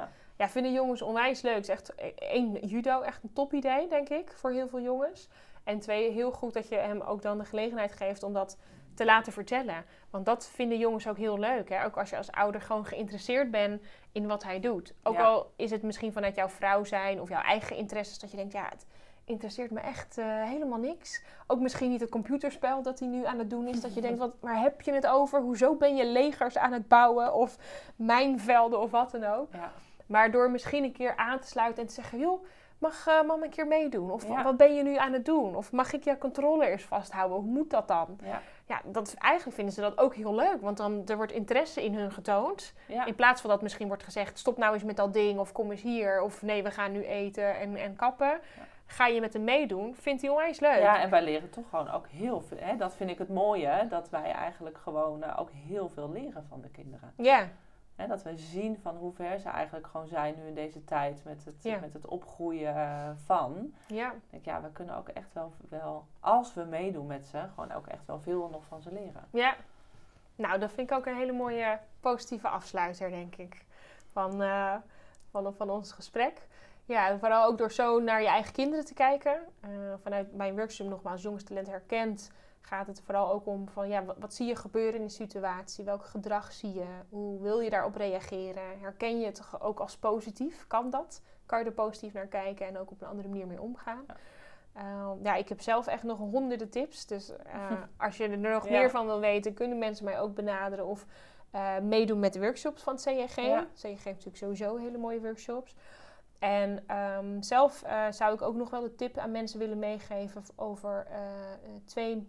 Ja. 0.44 0.48
vinden 0.48 0.72
jongens 0.72 1.02
onwijs 1.02 1.42
leuk. 1.42 1.54
Het 1.54 1.62
is 1.62 1.68
echt 1.68 1.94
één, 2.14 2.52
judo 2.66 3.00
echt 3.00 3.22
een 3.22 3.32
top 3.32 3.52
idee, 3.52 3.88
denk 3.88 4.08
ik, 4.08 4.32
voor 4.36 4.50
heel 4.50 4.68
veel 4.68 4.80
jongens. 4.80 5.28
En 5.64 5.80
twee, 5.80 6.10
heel 6.10 6.30
goed 6.32 6.52
dat 6.52 6.68
je 6.68 6.74
hem 6.76 7.00
ook 7.00 7.22
dan 7.22 7.38
de 7.38 7.44
gelegenheid 7.44 7.92
geeft 7.92 8.22
om 8.22 8.32
dat 8.32 8.58
te 8.94 9.04
laten 9.04 9.32
vertellen. 9.32 9.84
Want 10.10 10.24
dat 10.26 10.46
vinden 10.48 10.78
jongens 10.78 11.08
ook 11.08 11.16
heel 11.16 11.38
leuk. 11.38 11.68
Hè? 11.68 11.84
Ook 11.84 11.96
als 11.98 12.10
je 12.10 12.16
als 12.16 12.30
ouder 12.32 12.60
gewoon 12.60 12.84
geïnteresseerd 12.86 13.50
bent 13.50 13.82
in 14.12 14.26
wat 14.26 14.42
hij 14.42 14.60
doet. 14.60 14.94
Ook 15.02 15.14
Ja. 15.14 15.24
al 15.24 15.52
is 15.56 15.70
het 15.70 15.82
misschien 15.82 16.12
vanuit 16.12 16.34
jouw 16.34 16.48
vrouw 16.48 16.84
zijn 16.84 17.20
of 17.20 17.28
jouw 17.28 17.42
eigen 17.42 17.76
interesses, 17.76 18.18
dat 18.18 18.30
je 18.30 18.36
denkt, 18.36 18.52
ja, 18.52 18.66
het 18.70 18.86
interesseert 19.24 19.70
me 19.70 19.80
echt 19.80 20.18
eh, 20.18 20.26
helemaal 20.44 20.78
niks. 20.78 21.22
Ook 21.46 21.60
misschien 21.60 21.90
niet 21.90 22.00
het 22.00 22.10
computerspel 22.10 22.82
dat 22.82 22.98
hij 22.98 23.08
nu 23.08 23.24
aan 23.24 23.38
het 23.38 23.50
doen 23.50 23.66
is. 23.66 23.80
Dat 23.80 23.94
je 23.94 24.00
denkt, 24.00 24.18
wat, 24.18 24.34
waar 24.40 24.60
heb 24.60 24.80
je 24.80 24.92
het 24.92 25.06
over? 25.06 25.40
Hoezo 25.40 25.74
ben 25.74 25.96
je 25.96 26.06
legers 26.06 26.58
aan 26.58 26.72
het 26.72 26.88
bouwen? 26.88 27.34
Of 27.34 27.56
mijnvelden 27.96 28.80
of 28.80 28.90
wat 28.90 29.10
dan 29.10 29.24
ook. 29.24 29.48
ja. 29.52 29.72
Maar 30.10 30.30
door 30.30 30.50
misschien 30.50 30.84
een 30.84 30.92
keer 30.92 31.16
aan 31.16 31.38
te 31.38 31.46
sluiten 31.46 31.82
en 31.82 31.88
te 31.88 31.94
zeggen: 31.94 32.18
joh, 32.18 32.44
mag 32.78 33.06
eh, 33.06 33.22
mama 33.22 33.44
een 33.44 33.50
keer 33.50 33.66
meedoen? 33.66 34.10
Of 34.10 34.28
Ja. 34.28 34.42
wat 34.42 34.56
ben 34.56 34.74
je 34.74 34.82
nu 34.82 34.96
aan 34.96 35.12
het 35.12 35.24
doen? 35.24 35.56
Of 35.56 35.72
mag 35.72 35.92
ik 35.92 36.04
je 36.04 36.18
controller 36.18 36.68
eens 36.70 36.82
vasthouden? 36.84 37.36
Hoe 37.38 37.46
moet 37.50 37.70
dat 37.70 37.88
dan? 37.88 38.18
Ja. 38.24 38.40
Ja, 38.66 38.80
dat, 38.84 39.14
eigenlijk 39.18 39.56
vinden 39.56 39.74
ze 39.74 39.80
dat 39.80 39.98
ook 39.98 40.14
heel 40.14 40.34
leuk. 40.34 40.60
Want 40.60 40.76
dan 40.76 41.02
er 41.06 41.16
wordt 41.16 41.32
interesse 41.32 41.84
in 41.84 41.94
hun 41.94 42.12
getoond. 42.12 42.74
Ja. 42.86 43.04
In 43.04 43.14
plaats 43.14 43.40
van 43.40 43.50
dat 43.50 43.62
misschien 43.62 43.88
wordt 43.88 44.02
gezegd: 44.02 44.38
stop 44.38 44.56
nou 44.58 44.74
eens 44.74 44.84
met 44.84 44.96
dat 44.96 45.12
ding. 45.12 45.38
Of 45.38 45.52
kom 45.52 45.70
eens 45.70 45.82
hier. 45.82 46.22
Of 46.22 46.42
nee, 46.42 46.62
we 46.62 46.70
gaan 46.70 46.92
nu 46.92 47.04
eten 47.04 47.58
en, 47.58 47.76
en 47.76 47.96
kappen. 47.96 48.40
Ga 48.86 49.06
je 49.06 49.20
met 49.20 49.32
hem 49.32 49.44
meedoen? 49.44 49.94
Vindt 49.94 50.20
hij 50.22 50.30
onwijs 50.30 50.60
leuk. 50.60 50.78
Ja, 50.80 51.00
en 51.00 51.10
wij 51.10 51.22
leren 51.22 51.50
toch 51.50 51.68
gewoon 51.68 51.90
ook 51.90 52.06
heel 52.08 52.40
veel. 52.40 52.58
Hè? 52.60 52.76
Dat 52.76 52.94
vind 52.94 53.10
ik 53.10 53.18
het 53.18 53.28
mooie, 53.28 53.86
dat 53.88 54.10
wij 54.10 54.32
eigenlijk 54.32 54.78
gewoon 54.78 55.22
eh, 55.22 55.40
ook 55.40 55.50
heel 55.50 55.88
veel 55.88 56.10
leren 56.10 56.44
van 56.48 56.60
de 56.60 56.68
kinderen. 56.68 57.12
ja. 57.16 57.48
Hè? 58.00 58.06
Dat 58.06 58.22
we 58.22 58.36
zien 58.36 58.78
van 58.82 58.96
hoe 58.96 59.12
ver 59.12 59.38
ze 59.38 59.48
eigenlijk 59.48 59.86
gewoon 59.86 60.06
zijn 60.08 60.34
nu 60.38 60.46
in 60.46 60.54
deze 60.54 60.84
tijd 60.84 61.24
met 61.24 61.44
het, 61.44 61.54
Ja. 61.62 61.78
met 61.78 61.92
het 61.92 62.06
opgroeien 62.06 62.74
eh, 62.76 63.10
van. 63.24 63.74
ja. 63.86 64.14
Denk, 64.30 64.44
ja, 64.44 64.60
we 64.62 64.70
kunnen 64.72 64.96
ook 64.96 65.08
echt 65.08 65.32
wel, 65.32 65.52
wel, 65.68 66.06
als 66.20 66.54
we 66.54 66.62
meedoen 66.64 67.06
met 67.06 67.26
ze, 67.26 67.44
gewoon 67.54 67.72
ook 67.72 67.86
echt 67.86 68.06
wel 68.06 68.20
veel 68.20 68.48
nog 68.48 68.64
van 68.64 68.82
ze 68.82 68.92
leren. 68.92 69.24
Ja. 69.30 69.54
Nou, 70.36 70.58
dat 70.58 70.72
vind 70.72 70.90
ik 70.90 70.96
ook 70.96 71.06
een 71.06 71.16
hele 71.16 71.32
mooie 71.32 71.78
positieve 72.00 72.48
afsluiter, 72.48 73.10
denk 73.10 73.36
ik. 73.36 73.64
Van, 74.12 74.42
eh, 74.42 74.74
van, 75.30 75.54
van 75.56 75.70
ons 75.70 75.92
gesprek. 75.92 76.46
Ja, 76.84 77.18
vooral 77.18 77.44
ook 77.46 77.58
door 77.58 77.70
zo 77.72 77.98
naar 78.00 78.20
je 78.22 78.28
eigen 78.28 78.52
kinderen 78.52 78.84
te 78.84 78.94
kijken. 78.94 79.40
Eh, 79.60 79.70
vanuit 80.02 80.34
mijn 80.34 80.54
workshop 80.56 80.88
nogmaals, 80.88 81.22
Jongenstalent 81.22 81.66
herkend, 81.66 82.30
gaat 82.60 82.86
het 82.86 83.00
vooral 83.00 83.32
ook 83.32 83.46
om 83.46 83.68
van, 83.68 83.88
ja, 83.88 84.04
wat, 84.04 84.16
wat 84.18 84.34
zie 84.34 84.46
je 84.46 84.56
gebeuren 84.56 85.00
in 85.00 85.06
de 85.06 85.12
situatie? 85.12 85.84
Welk 85.84 86.04
gedrag 86.04 86.52
zie 86.52 86.72
je? 86.72 86.86
Hoe 87.08 87.40
wil 87.40 87.60
je 87.60 87.70
daarop 87.70 87.94
reageren? 87.94 88.80
Herken 88.80 89.20
je 89.20 89.26
het 89.26 89.42
ook 89.60 89.80
als 89.80 89.96
positief? 89.96 90.66
Kan 90.66 90.90
dat? 90.90 91.22
Kan 91.46 91.58
je 91.58 91.64
er 91.64 91.72
positief 91.72 92.12
naar 92.12 92.26
kijken 92.26 92.66
en 92.66 92.78
ook 92.78 92.90
op 92.90 93.00
een 93.00 93.08
andere 93.08 93.28
manier 93.28 93.46
mee 93.46 93.60
omgaan? 93.60 94.04
Ja. 94.06 94.16
Eh, 94.72 95.10
ja, 95.22 95.34
ik 95.34 95.48
heb 95.48 95.60
zelf 95.60 95.86
echt 95.86 96.02
nog 96.02 96.18
honderden 96.18 96.70
tips. 96.70 97.06
Dus 97.06 97.36
eh, 97.36 97.72
als 98.06 98.16
je 98.16 98.28
er 98.28 98.38
nog 98.38 98.64
Ja. 98.64 98.70
meer 98.70 98.90
van 98.90 99.06
wil 99.06 99.20
weten, 99.20 99.54
kunnen 99.54 99.78
mensen 99.78 100.04
mij 100.04 100.20
ook 100.20 100.34
benaderen 100.34 100.86
of 100.86 101.06
eh, 101.50 101.78
meedoen 101.78 102.18
met 102.18 102.32
de 102.32 102.40
workshops 102.40 102.82
van 102.82 102.92
het 102.94 103.02
CJG. 103.02 103.36
Ja. 103.36 103.66
CJG 103.74 103.82
heeft 103.82 104.04
natuurlijk 104.04 104.36
sowieso 104.36 104.76
hele 104.76 104.98
mooie 104.98 105.20
workshops. 105.20 105.74
En 106.38 106.84
ehm, 106.86 107.42
zelf 107.42 107.82
eh, 107.82 108.10
zou 108.10 108.34
ik 108.34 108.42
ook 108.42 108.54
nog 108.54 108.70
wel 108.70 108.82
de 108.82 108.94
tip 108.94 109.18
aan 109.18 109.30
mensen 109.30 109.58
willen 109.58 109.78
meegeven 109.78 110.42
over 110.56 111.06
twee 111.84 112.28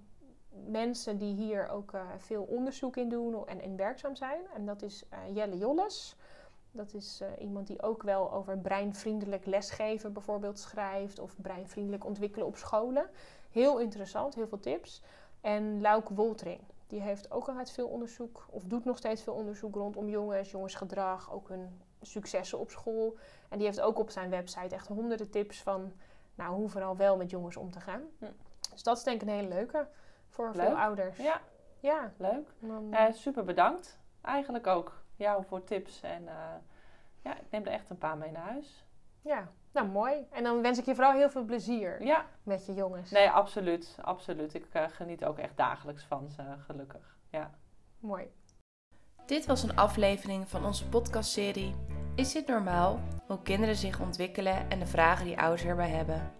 mensen 0.68 1.18
die 1.18 1.36
hier 1.36 1.70
ook 1.70 1.94
eh, 1.94 2.02
veel 2.18 2.44
onderzoek 2.44 2.98
in 2.98 3.10
doen 3.10 3.48
en, 3.48 3.62
en 3.62 3.76
werkzaam 3.76 4.16
zijn. 4.16 4.42
En 4.54 4.66
dat 4.66 4.82
is 4.82 5.04
eh, 5.10 5.36
Jelle 5.36 5.58
Jolles. 5.58 6.16
Dat 6.72 6.94
is 6.94 7.22
eh, 7.22 7.28
iemand 7.40 7.68
die 7.68 7.82
ook 7.82 8.04
wel 8.04 8.32
over 8.32 8.58
breinvriendelijk 8.58 9.46
lesgeven 9.46 10.14
bijvoorbeeld 10.14 10.60
schrijft. 10.60 11.20
Of 11.20 11.36
breinvriendelijk 11.42 12.06
ontwikkelen 12.06 12.48
op 12.48 12.56
scholen. 12.56 13.10
Heel 13.52 13.80
interessant, 13.80 14.36
heel 14.36 14.48
veel 14.48 14.60
tips. 14.60 15.02
En 15.42 15.82
Lauk 15.82 16.10
Woltering. 16.10 16.62
Die 16.88 17.02
heeft 17.02 17.32
ook 17.32 17.48
al 17.48 17.58
uit 17.58 17.72
veel 17.72 17.88
onderzoek, 17.88 18.46
of 18.50 18.64
doet 18.64 18.86
nog 18.86 18.98
steeds 18.98 19.24
veel 19.24 19.34
onderzoek 19.34 19.76
rondom 19.76 20.10
jongens, 20.10 20.52
jongensgedrag, 20.52 21.32
ook 21.34 21.50
hun 21.50 21.82
successen 22.02 22.60
op 22.60 22.70
school. 22.70 23.18
En 23.50 23.58
die 23.58 23.68
heeft 23.68 23.82
ook 23.82 24.00
op 24.00 24.10
zijn 24.10 24.30
website 24.30 24.76
echt 24.76 24.88
honderden 24.88 25.30
tips 25.30 25.62
van 25.62 25.92
nou, 26.36 26.56
hoe 26.56 26.70
vooral 26.70 26.96
wel 26.96 27.18
met 27.18 27.30
jongens 27.30 27.58
om 27.58 27.72
te 27.72 27.80
gaan. 27.80 28.02
Hm. 28.20 28.26
Dus 28.72 28.84
dat 28.84 28.98
is 28.98 29.04
denk 29.04 29.22
ik 29.22 29.28
een 29.28 29.34
hele 29.34 29.48
leuke 29.48 29.88
voor 30.32 30.52
Leuk. 30.56 30.66
veel 30.68 30.78
ouders. 30.80 31.18
Ja, 31.18 31.42
Ja. 31.80 32.12
leuk. 32.18 32.48
dan- 32.60 32.94
Eh, 32.94 33.14
super 33.14 33.44
bedankt. 33.44 34.00
Eigenlijk 34.22 34.68
ook 34.68 35.02
jou 35.16 35.44
voor 35.46 35.64
tips. 35.64 36.02
En 36.02 36.28
eh, 36.28 36.36
ja, 37.22 37.36
ik 37.38 37.46
neem 37.50 37.66
er 37.66 37.72
echt 37.72 37.90
een 37.90 37.98
paar 37.98 38.18
mee 38.18 38.32
naar 38.32 38.48
huis. 38.50 38.86
ja, 39.22 39.48
nou 39.72 39.88
mooi. 39.88 40.28
En 40.32 40.44
dan 40.44 40.62
wens 40.62 40.80
ik 40.80 40.86
je 40.86 40.96
vooral 40.96 41.14
heel 41.14 41.30
veel 41.30 41.44
plezier 41.44 42.04
Ja, 42.04 42.26
met 42.44 42.66
je 42.66 42.74
jongens. 42.74 43.12
nee, 43.12 43.30
absoluut. 43.30 43.98
Absoluut. 44.02 44.54
Ik 44.54 44.66
eh, 44.72 44.84
geniet 44.88 45.26
ook 45.26 45.38
echt 45.38 45.58
dagelijks 45.58 46.04
van 46.04 46.30
ze, 46.30 46.44
gelukkig. 46.66 47.18
Ja. 47.30 47.52
Mooi. 48.00 48.32
Dit 49.26 49.46
was 49.46 49.64
een 49.64 49.76
aflevering 49.76 50.50
van 50.50 50.66
onze 50.66 50.90
podcastserie 50.90 51.76
Is 52.16 52.32
dit 52.32 52.48
normaal? 52.48 53.00
Hoe 53.28 53.42
kinderen 53.42 53.76
zich 53.76 54.00
ontwikkelen 54.00 54.70
en 54.70 54.80
de 54.80 54.86
vragen 54.88 55.26
die 55.26 55.40
ouders 55.40 55.64
erbij 55.66 55.90
hebben. 55.90 56.32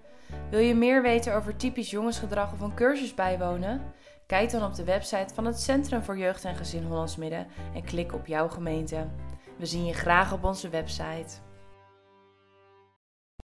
Wil 0.50 0.60
je 0.60 0.76
meer 0.76 1.02
weten 1.02 1.36
over 1.36 1.56
typisch 1.56 1.90
jongensgedrag 1.90 2.54
of 2.54 2.60
een 2.60 2.74
cursus 2.74 3.14
bijwonen? 3.14 3.82
Kijk 4.26 4.52
dan 4.52 4.64
op 4.64 4.76
de 4.76 4.84
website 4.84 5.34
van 5.34 5.46
het 5.46 5.62
Centrum 5.62 6.04
voor 6.04 6.18
Jeugd 6.18 6.46
en 6.46 6.56
Gezin 6.56 6.84
Hollands 6.84 7.16
Midden 7.16 7.48
en 7.74 7.84
klik 7.84 8.14
op 8.14 8.28
jouw 8.28 8.48
gemeente. 8.48 9.08
We 9.58 9.66
zien 9.66 9.86
je 9.86 9.94
graag 9.94 10.34
op 10.34 10.44
onze 10.44 10.70
website. 10.70 11.36